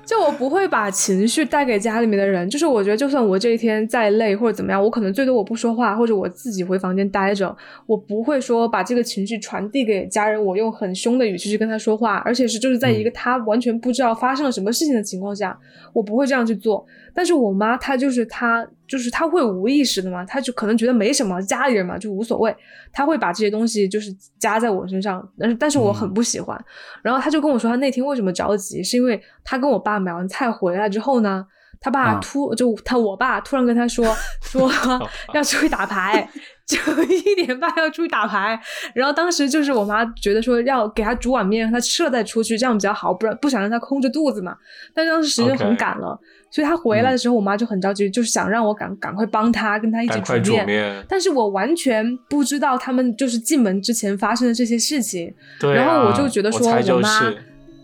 [0.03, 7.55] 就我不会把情绪带给家里面的人，就是我觉得，就算我这一天再累或者怎么样，我可能最多我不说话，或者我自己回房间待着，
[7.85, 15.57] 我不会说把这个情绪传递给家人，我用很凶的语气去跟他说话，而且是就是在一个他完全不知道发生了什么事情的情况下，
[15.93, 16.85] 我不会这样去做。
[17.13, 22.55] 但是我妈她就是她就是她会无意识的嘛，她就可能觉得没什么，家里人嘛就无所谓，
[22.91, 26.59] 她会把这些东西就是加在我身上，但是但是我很不喜欢。
[27.01, 31.45] 然后她就跟我说，她那天为什么着急，是因为她跟我爸买完菜回来之后呢。
[31.83, 34.05] 她爸啊突、就她我爸突然跟她说
[34.43, 34.71] 说
[35.33, 36.29] 要出去打牌，
[36.71, 38.57] 就 一点半要出去打牌，
[38.95, 44.55] 然后当时就是我妈觉得说要给她煮碗面，让她吃了再出去，这样比较好，不然不想让她空着肚子嘛。
[44.93, 46.17] 但当时时间很赶了
[46.49, 51.05] 所以她回来的时候，我妈就很着急，就是想让我赶赶快帮她，跟她一起煮面。
[51.09, 57.33] 但是我完全不知道他们就是进门之前发生的这些事情，对、啊，然后我就觉得说，我妈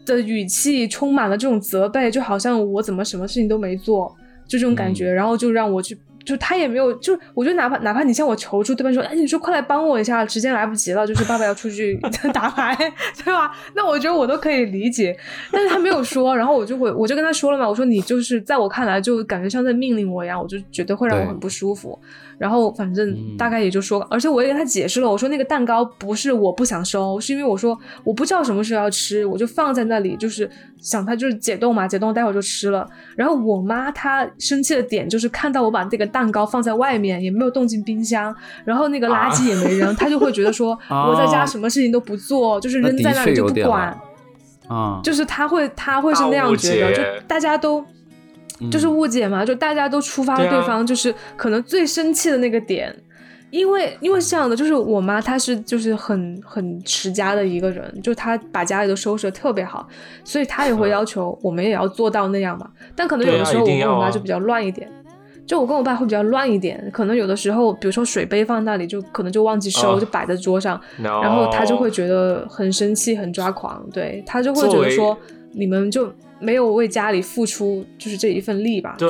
[0.05, 4.07] 的语气充满了这种责备，就好像我怎么什么事情都没做，
[4.47, 5.97] 就这种感嗯觉，然后就让我去。
[6.27, 11.97] 就他也没有，就我觉得哪怕哪怕你向我求助，对方说，哎，你说快来帮我一下，时间来不及了，就是爸爸要出去
[12.33, 12.75] 打牌，
[13.23, 13.49] 对吧？
[13.73, 15.17] 那我觉得我都可以理解，
[15.51, 21.97] 但是他没有说，然后我就会我就跟他说了嘛，我说你就是在我看来就感觉像在命令我一样，我就觉得会让我很不舒服。
[22.38, 30.49] 然后反正嗯大概也就说，而且我也跟他解释了，我说那个蛋糕不是我不想收，是因为我说我不知道什么时候要吃，我就放在那里，就是
[30.80, 32.88] 想它就是解冻嘛，解冻待会儿就吃了。
[33.15, 38.35] 然后我妈她生气的点就是看到我把这个蛋糕放在外面，也没有冻进冰箱，
[38.65, 43.97] 然后那个垃圾也没扔，她就会觉得说 啊我在家什么事情都不做，就是扔在那里就不管。
[44.68, 47.81] 啊，就是他会，他会是那样觉得，就大家都
[48.71, 52.95] 就是嗯误解嘛，就大家都触发了对方，就是可能最生气的那个点，
[53.51, 59.88] 因为因为是这样的，就是我妈她是就是很很持家的一个人，就她把家里都收拾的特别好，
[60.23, 62.69] 所以她也会要求我们也要做到那样嘛。
[62.95, 64.89] 但可能有的时候我跟我妈就比较乱一点，
[65.45, 75.17] 就我跟我爸会比较乱一点，可能有的时候比如说水杯放那里就可能就忘记收，哦就摆在桌上， 然然后她就会觉得很生气、很抓狂，对她就会觉得说
[75.53, 78.95] 你们就没有为家里付出就是这一份力吧。
[78.97, 79.09] 对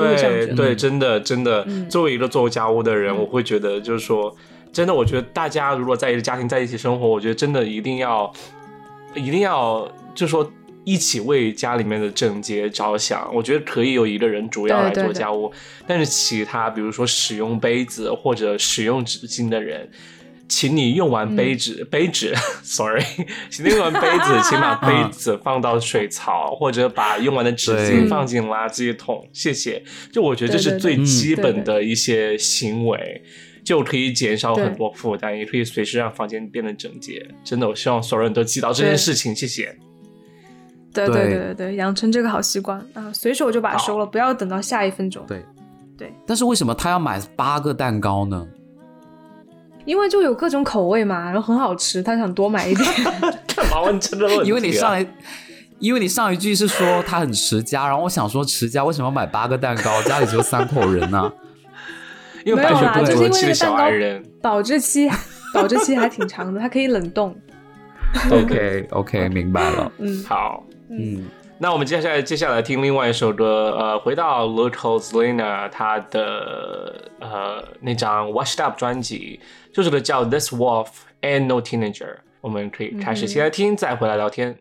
[0.56, 4.36] 对，真的真的，嗯作为一个做家务的人，嗯我会觉得就是说，
[4.72, 8.32] 真的，我觉得大家如果在一个家庭在一起生活，我觉得真的一定要，
[9.16, 10.52] 一定要就是说。
[10.88, 15.52] 一起为家里面的整洁着想，我觉得可以有一个人主要来对对对做家务，
[15.86, 19.86] 但是其他比如说使用杯子或者使用纸巾的人，
[20.50, 22.34] 请你用完杯纸、杯子，
[22.64, 23.04] sorry，
[23.52, 29.84] 请你用完杯子， 请把杯子放到水槽，或者把用完的纸巾放进垃圾桶，谢谢。
[30.12, 33.22] 就我觉得这是最基本嗯的一些行为，
[33.64, 37.28] 就可以减少很多负担，也可以随时让房间变得整洁。
[37.44, 39.76] 真的，我希望所有人都记到这件事情，谢谢。
[40.94, 45.24] 对对对对对对，养成这个好习惯啊，随手就把它收了，不要等到下一分钟。
[45.28, 45.44] 对
[45.98, 48.48] 对，但是为什么他要买八个蛋糕呢？
[49.88, 52.86] 因为就有各种口味嘛，然后很好吃，他想多买一点。
[53.56, 54.44] 干嘛问这个问题、啊？
[54.44, 55.08] 因为你上来，
[55.80, 60.02] 因为你上一句是说他很持家，然后我想说持家为什么要买八个蛋糕？
[60.04, 61.32] 家里只有三口人呢、
[62.44, 64.22] 因为没有啦，白雪公就是因为蛋糕矮人。
[64.42, 65.10] 保质期
[65.54, 67.34] 保质期还挺长的，它可以冷冻。
[68.30, 69.90] OK OK，明白了。
[70.00, 71.24] 嗯，好，嗯，
[71.60, 79.40] 那我们接下来接下来听另外一首歌，呃，回到 l o c a l Zlina 他的呃那张 Washed Up 专辑，
[79.74, 80.90] 这首歌叫 This Wolf
[81.22, 84.60] and No Teenager，我们可以开始先来听，再回来聊天。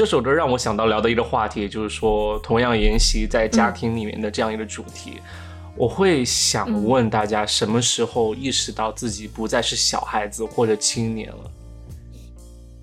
[0.00, 5.20] 这首歌让我想到聊的一个话题，就是说同样沿袭在家庭里面的这样一个主题。
[5.76, 11.50] 我会想问大家，什么时候意识到自己不再是小孩子或者青年了？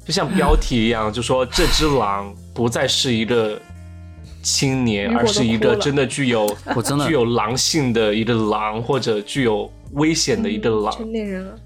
[0.05, 3.59] 就像标题一样，就说这只狼不再是一个
[4.43, 6.45] 青年，而是一个真的具有
[6.75, 10.95] 我真的具有狼性的一个狼，或者具有危险的一个狼。
[10.95, 11.59] 成年人了，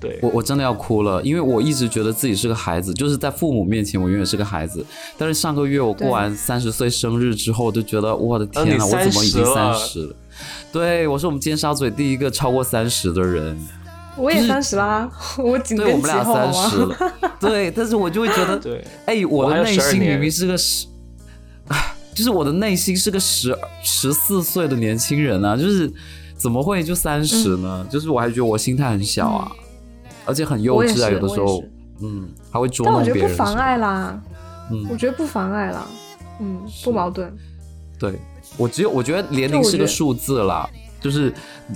[0.00, 4.84] 对，我我真的要哭了，因为我一直觉得自己是个孩子，就是在父母面前我永远是个孩子。
[5.18, 10.16] 但是上个月我过完三十岁生日之后，就觉得我的天呐，我怎么已经三十了？
[10.72, 13.56] 对，我是我们尖沙咀第一个超过三十的人。
[14.16, 15.08] 我也三十啦，
[15.38, 16.24] 我紧对，我跟其们俩？
[16.24, 16.96] 三十了。
[17.38, 20.86] 对，但是我就会觉得，对，哎，我我还有12的内心明明是个十，
[21.68, 25.90] 唉就是我的内心是个十十四岁的年轻人啊，就是
[26.36, 27.86] 怎么会就三十呢？
[27.88, 29.50] 就是我还觉得我心态很小啊，
[30.24, 31.62] 而且很幼稚啊，有的时候
[32.02, 33.30] 嗯，还会捉但我觉弄别人。
[33.30, 34.22] 得不妨碍啦，
[34.70, 35.86] 嗯我觉得不妨碍啦，
[36.40, 37.32] 嗯，不矛盾。
[37.98, 38.18] 对
[38.56, 40.68] 我只有我觉得年龄是个数字啦，
[41.00, 41.32] 就是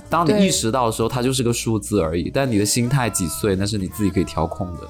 [0.09, 2.31] 当你意识到的时候，它就是个数字而已。
[2.33, 4.81] 但你的心态几岁，那是你自己可以调控的。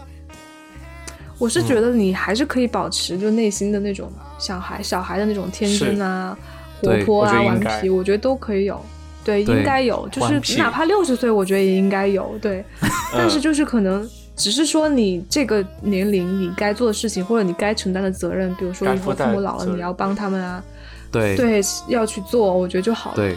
[1.37, 6.37] 我是觉得你还是可以保持就内心的那种小孩小孩的那种天真啊、
[6.81, 8.79] 活泼啊、顽皮，我觉得都可以有。
[9.25, 12.37] 对，应该有，就是哪怕六十岁，我觉得也应该有。
[12.39, 12.63] 对，
[13.11, 20.63] 但是就是可能只是说你这个年龄你该做的事情，或者你该承担的责任，比如说以后父母老了，你要帮他们啊，
[21.11, 23.15] 对对，要去做，我觉得就好了。
[23.15, 23.35] 对，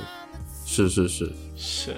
[0.67, 1.95] 是是是，是，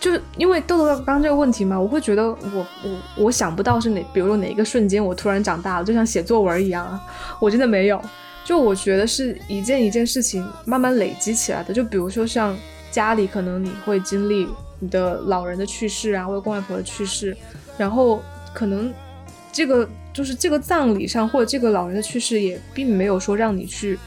[0.00, 2.90] 就是因为豆豆刚刚这个问题嘛，我会觉得我我
[3.24, 6.98] 我想不到是哪，比如说哪一个瞬间我突然长大了，就像写作文一样啊，
[7.38, 8.00] 我真的没有。
[8.42, 11.72] 就我觉得是一件一件事情慢慢累积起来的。
[11.72, 12.56] 就比如说像
[12.90, 14.46] 家里，可能你会经历
[14.78, 17.36] 你的老人的去世啊，或者公外婆的去世，
[17.78, 18.22] 然后
[18.52, 18.92] 可能
[19.52, 23.98] 这个就是这个葬礼上或者这个老人的去世也并没有说让你去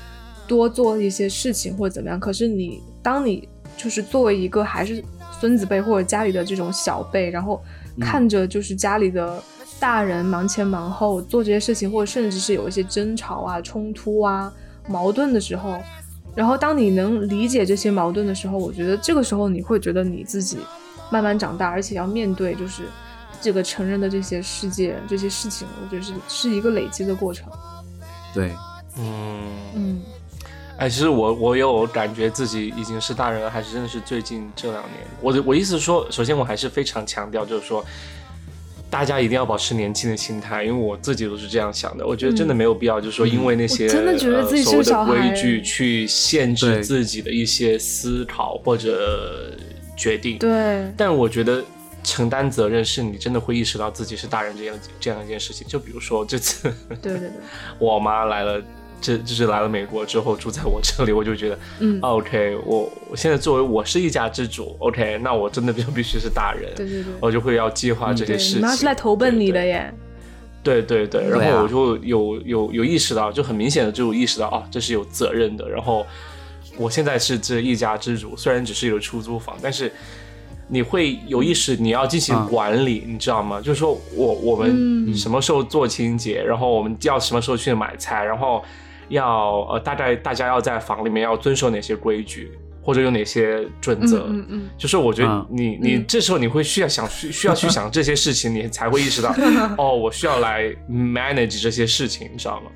[0.47, 2.19] 多做一些事情或者怎么样。
[2.19, 3.47] 可是你当你
[3.77, 5.03] 就是作为一个还是
[5.39, 7.61] 孙子辈或者家里的这种小辈，然后
[7.99, 9.41] 看着就是家里的
[9.79, 14.53] 大人忙前忙后做这些事情，或者甚至是有一些争吵啊、冲突啊、
[14.87, 15.81] 矛盾的时候，
[16.35, 20.57] 然后当你能理解这些矛盾的时候，我觉得这个时候你会觉得你自己
[21.11, 22.83] 慢慢长大，而且要面对就是
[23.39, 27.47] 这个成人的这些世界、这些事情，我觉得是是一个累积的过程。
[28.33, 28.51] 对，
[28.97, 29.41] 嗯。
[29.75, 30.01] 嗯，
[30.77, 34.93] 哎，其实我我有感觉自己已经是大人了，还是真的是最近这两年。
[35.21, 37.85] 我的我意思是说，首先我还是非常强调，就是说，
[38.93, 42.05] 大家一定要保持年轻的心态，因为我自己都是这样想的。
[42.05, 49.51] 我觉得真的没有必要，就是说因为那些、我真的觉得自己呃、所谓是小孩的规矩去限制自己的一些思考或者
[49.97, 50.37] 决定。
[50.37, 51.65] 对，但我觉得
[52.03, 55.65] 承担责任是你真的会意识到自己是大人这样这样一件事情。
[55.67, 56.71] 就比如说这次
[57.01, 57.31] 对对对，
[57.79, 58.61] 我妈来了，
[59.03, 67.13] 这就是来了美国之后住在我这里，我就觉得，嗯 OK，我我现在作为我是一家之主，OK，那我真的就必须是大人，对对对。
[67.19, 68.59] 我就会要计划这些，事情。
[68.59, 69.93] 你妈是来投奔你的耶。
[70.63, 75.69] 对对对，然后我就有有有意识到，就很明显的就有意识到，哦，这是有责任的。
[75.69, 76.07] 然后
[76.77, 79.91] 我现在是这一家之主，虽然只是一个出租房，但是
[80.69, 83.59] 你会有意识，你要进行嗯管理，你知道吗？
[83.59, 84.71] 就是说我我们
[85.05, 88.63] 嗯什么时候做清洁，然后我们要什么时候去买菜，然后
[89.13, 94.25] 要呃大概大家要在房里面要遵守哪些规矩，或者有哪些准嗯则。
[94.27, 99.33] 嗯嗯，就是我觉得嗯你你嗯这时候你会需要想需需要去想这些事情，你才会意识到
[99.77, 102.71] 哦，我需要来 manage 这些事情，你知道吗？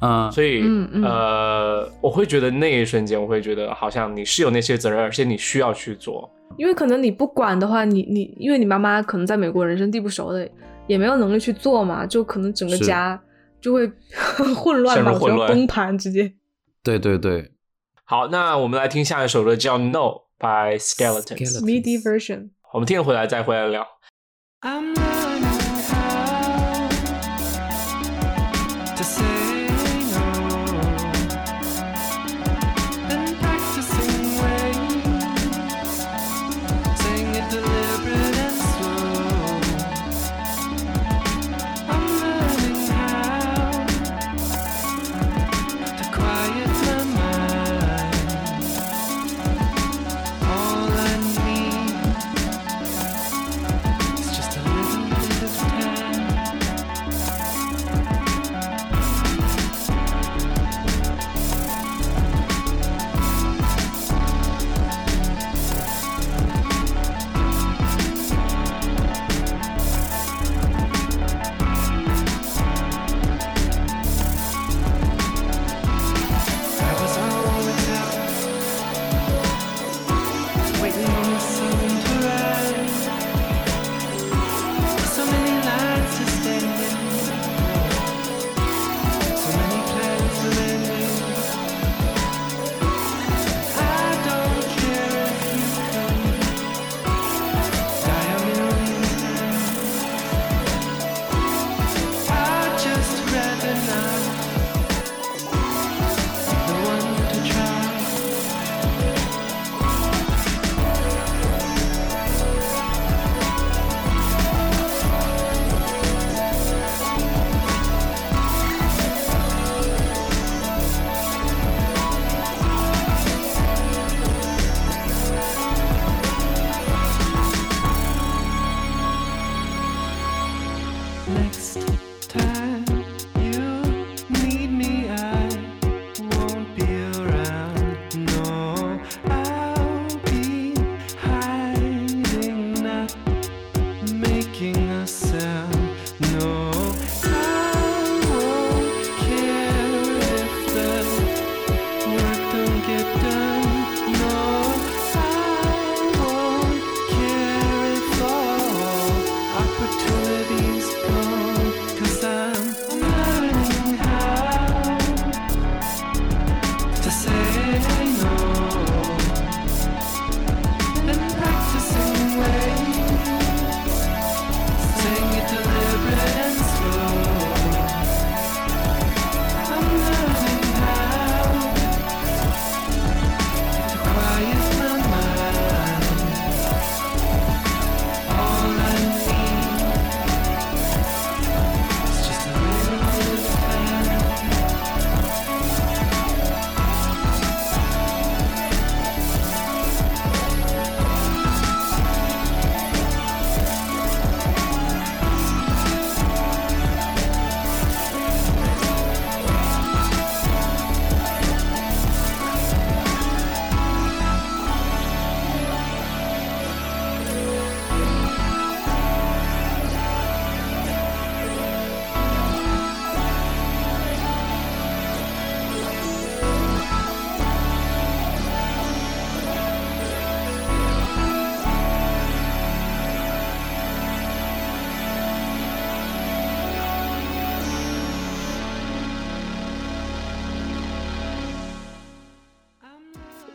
[0.00, 6.28] 嗯，所以嗯嗯呃，我会觉得那一瞬间，我会觉得好像你是有那些责任，而且你需要去做。
[6.56, 10.48] 因为可能你不管的话，你你因为你妈妈可能在美国人生地不熟的，
[10.86, 13.18] 也没有能力去做嘛，就可能整个是家
[13.64, 13.90] 就会
[14.54, 16.30] 混乱吧，陷入混乱崩盘直接。
[16.82, 17.50] 对对对，
[18.04, 19.98] 好，那我们来听下一首歌，叫《No》
[20.38, 21.60] by Skeletons。
[21.60, 23.86] Skeletons MIDI version，我们听了回来再回来聊。
[24.60, 24.94] I'm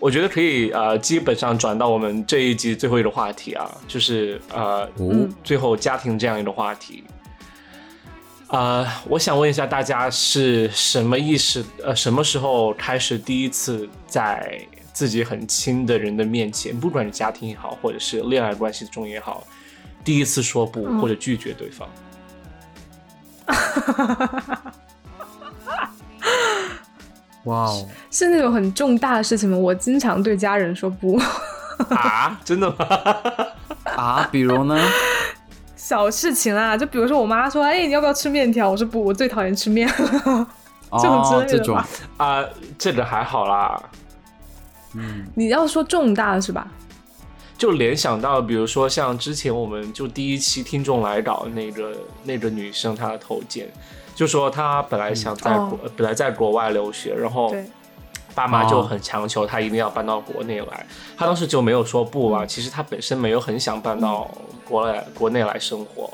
[0.09, 7.03] 我觉得可以呃，基本上转到我们这一集最后一个话题啊，就是呃，哦，最后家庭这样一个话题。
[8.47, 11.63] 呃，我想问一下大家是什么意识？
[11.83, 14.59] 呃，什么时候开始第一次在
[14.93, 19.45] 自己很亲的人的面前，不管是家庭也好，或者是恋爱关系中也好，
[20.03, 21.87] 第一次说不或者拒绝对方？
[27.45, 29.57] 哇哦，是那种很重大的事情吗？
[29.57, 31.19] 我经常对家人说不，
[31.89, 32.87] 啊，真的吗？
[33.95, 34.79] 啊，比如呢？
[35.75, 38.69] 小事情啊，就比如说我妈说，哎，你要不要吃面条？
[38.69, 39.87] 我说不，我最讨厌吃面。
[39.97, 41.87] 这种之哦，这种类的吧，
[42.17, 42.45] 啊，
[42.77, 43.81] 这个还好啦，
[44.93, 46.67] 嗯你要说重大的是吧？
[47.57, 51.91] 就联想到，比如说像之前我们就第一期听众来稿那个
[52.23, 53.67] 那个女生，她的头件，
[54.19, 57.55] 就说他本来想在国、本来在国外留学，然后，
[58.35, 60.85] 爸妈就很强求他一定要搬到国内来，
[61.15, 64.29] 他当时就没有说不啊，其实他本身没有很想搬到
[64.65, 66.11] 国来国内来生活，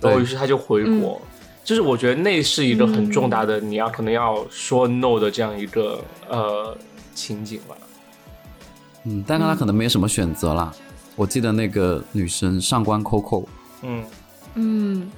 [0.00, 1.20] 然后于是他就回国。
[1.64, 6.78] 就是我觉得那是一个很重大的，你要可能要说 no 的这样一个呃
[7.16, 7.76] 情景吧。
[9.02, 10.72] 嗯，但他可能没什么选择啦。
[11.16, 13.44] 我记得那个女生上官 Coco，
[13.82, 14.04] 嗯，
[14.54, 15.10] 嗯，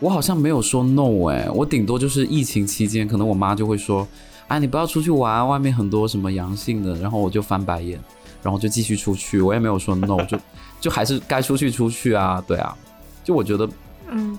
[0.00, 4.06] 我好像没有说 no 哎、我顶多就是疫情期间，可能我妈就会说，
[4.46, 7.98] 哎，你不要出去玩，外面很多什么阳性的，然后我就翻白眼，
[8.42, 10.38] 然后就继续出去，我也没有说 no，就
[10.80, 12.76] 就还是该出去出去啊，对啊，
[13.24, 13.68] 就我觉得
[14.08, 14.38] 嗯，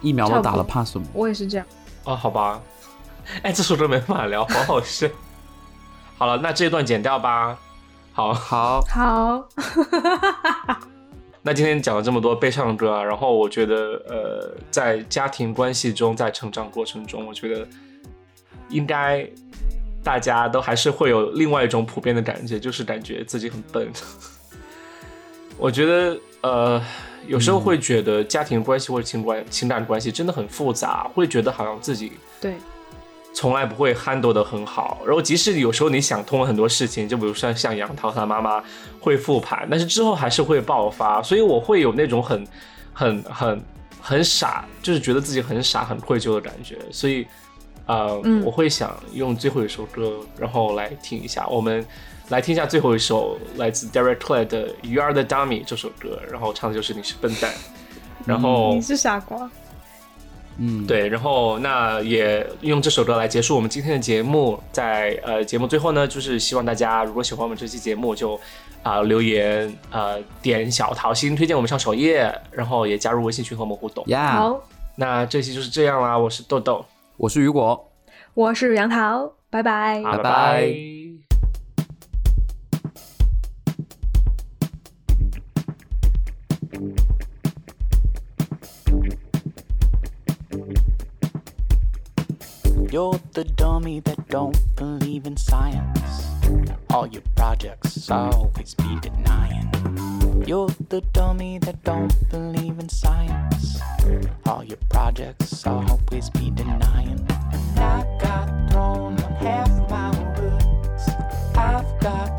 [0.00, 1.06] 疫苗都打了，怕什么？
[1.12, 1.66] 我也是这样。
[2.04, 2.60] 哦，好吧，
[3.42, 5.06] 哎，这首歌没办法聊， 好好笑。
[6.16, 7.58] 好了，那这一段剪掉吧。
[8.12, 9.44] 好，好，好，
[11.46, 17.68] 那今天讲了这么多悲伤的歌啊，然后我觉得，呃，在家庭关系中，在成长过程中，我觉得
[18.70, 19.28] 应该
[20.02, 23.86] 大家都还是会有另外一种普遍的感觉，就是感觉自己很笨。
[25.58, 26.82] 我觉得，呃，
[27.26, 32.54] 有时候会觉得家庭关系或者情关情感关系真的很复杂，会觉得好像自己对，
[33.34, 38.62] 从来不会 handle 的很好，然后即使有时候你想通了很多事情，就比如说像杨桃他妈妈
[39.00, 42.46] 会复盘，但是之后还是会爆发，所以我会有那种很、
[42.92, 43.62] 很、很、
[44.00, 47.26] 很傻，就是觉得自己很傻、很愧疚的感觉，所以
[47.86, 51.84] 呃，嗯我会想用最后一首歌，然后来听一下，我们
[52.28, 57.52] 来听一下最后一首来自 Derek Clay 的《You Are the Dummy》这首歌，然后唱的就是你是笨蛋，
[58.24, 59.50] 然后你是傻瓜。
[60.58, 64.58] 嗯，对，然后那也用这首歌来结束我们今天的节目。
[64.70, 68.38] 在呃节目最后呢，就是希望大家如果喜欢我们这期节目，就
[68.82, 74.04] 啊、留言呃点小桃心，推荐我们上首页，然后也加入微信群和我们互动。
[74.08, 74.60] 呀、好，
[74.96, 76.84] 那这期就是这样啦，我是豆豆，
[77.16, 77.90] 我是雨果，
[78.34, 80.02] 我是杨桃，拜拜。
[80.02, 80.93] 好，拜拜拜拜
[92.94, 96.28] You're the dummy that don't believe in science.
[96.90, 99.68] All your projects always be denying.
[100.46, 103.80] You're the dummy that don't believe in science.
[104.46, 107.26] All your projects always be denying.
[107.52, 111.08] And I got thrown on half my words.
[111.56, 112.33] I've got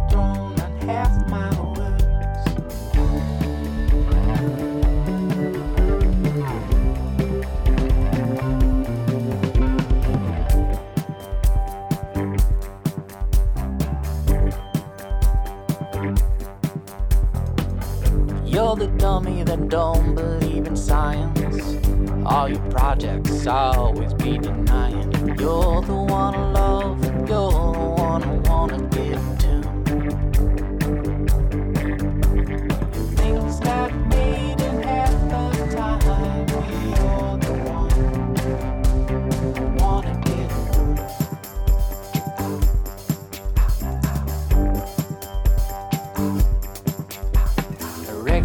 [18.55, 21.77] You're the dummy that don't believe in science.
[22.25, 25.11] All your projects always be denying.
[25.37, 29.14] You're the one I love, you're the one I wanna get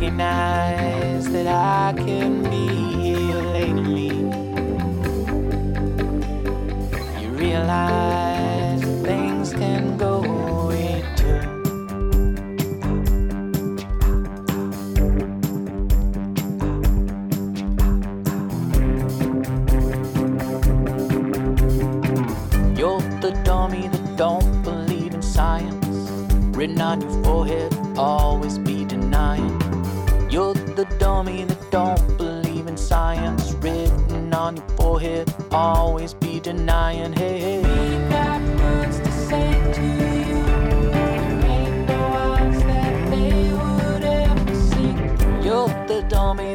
[0.00, 2.68] recognize that I can be
[3.02, 4.08] here lately.
[7.20, 11.42] You realize that things can go away too.
[22.74, 25.86] You're the dummy that don't believe in science.
[26.56, 28.69] Written on your forehead, always.
[30.30, 35.34] You're the dummy that don't believe in science written on your forehead.
[35.50, 38.08] Always be denying, hey, hey.
[38.08, 40.44] Got words to say to you.
[40.92, 44.92] There ain't no odds that they would ever see.
[45.44, 46.54] You're the dummy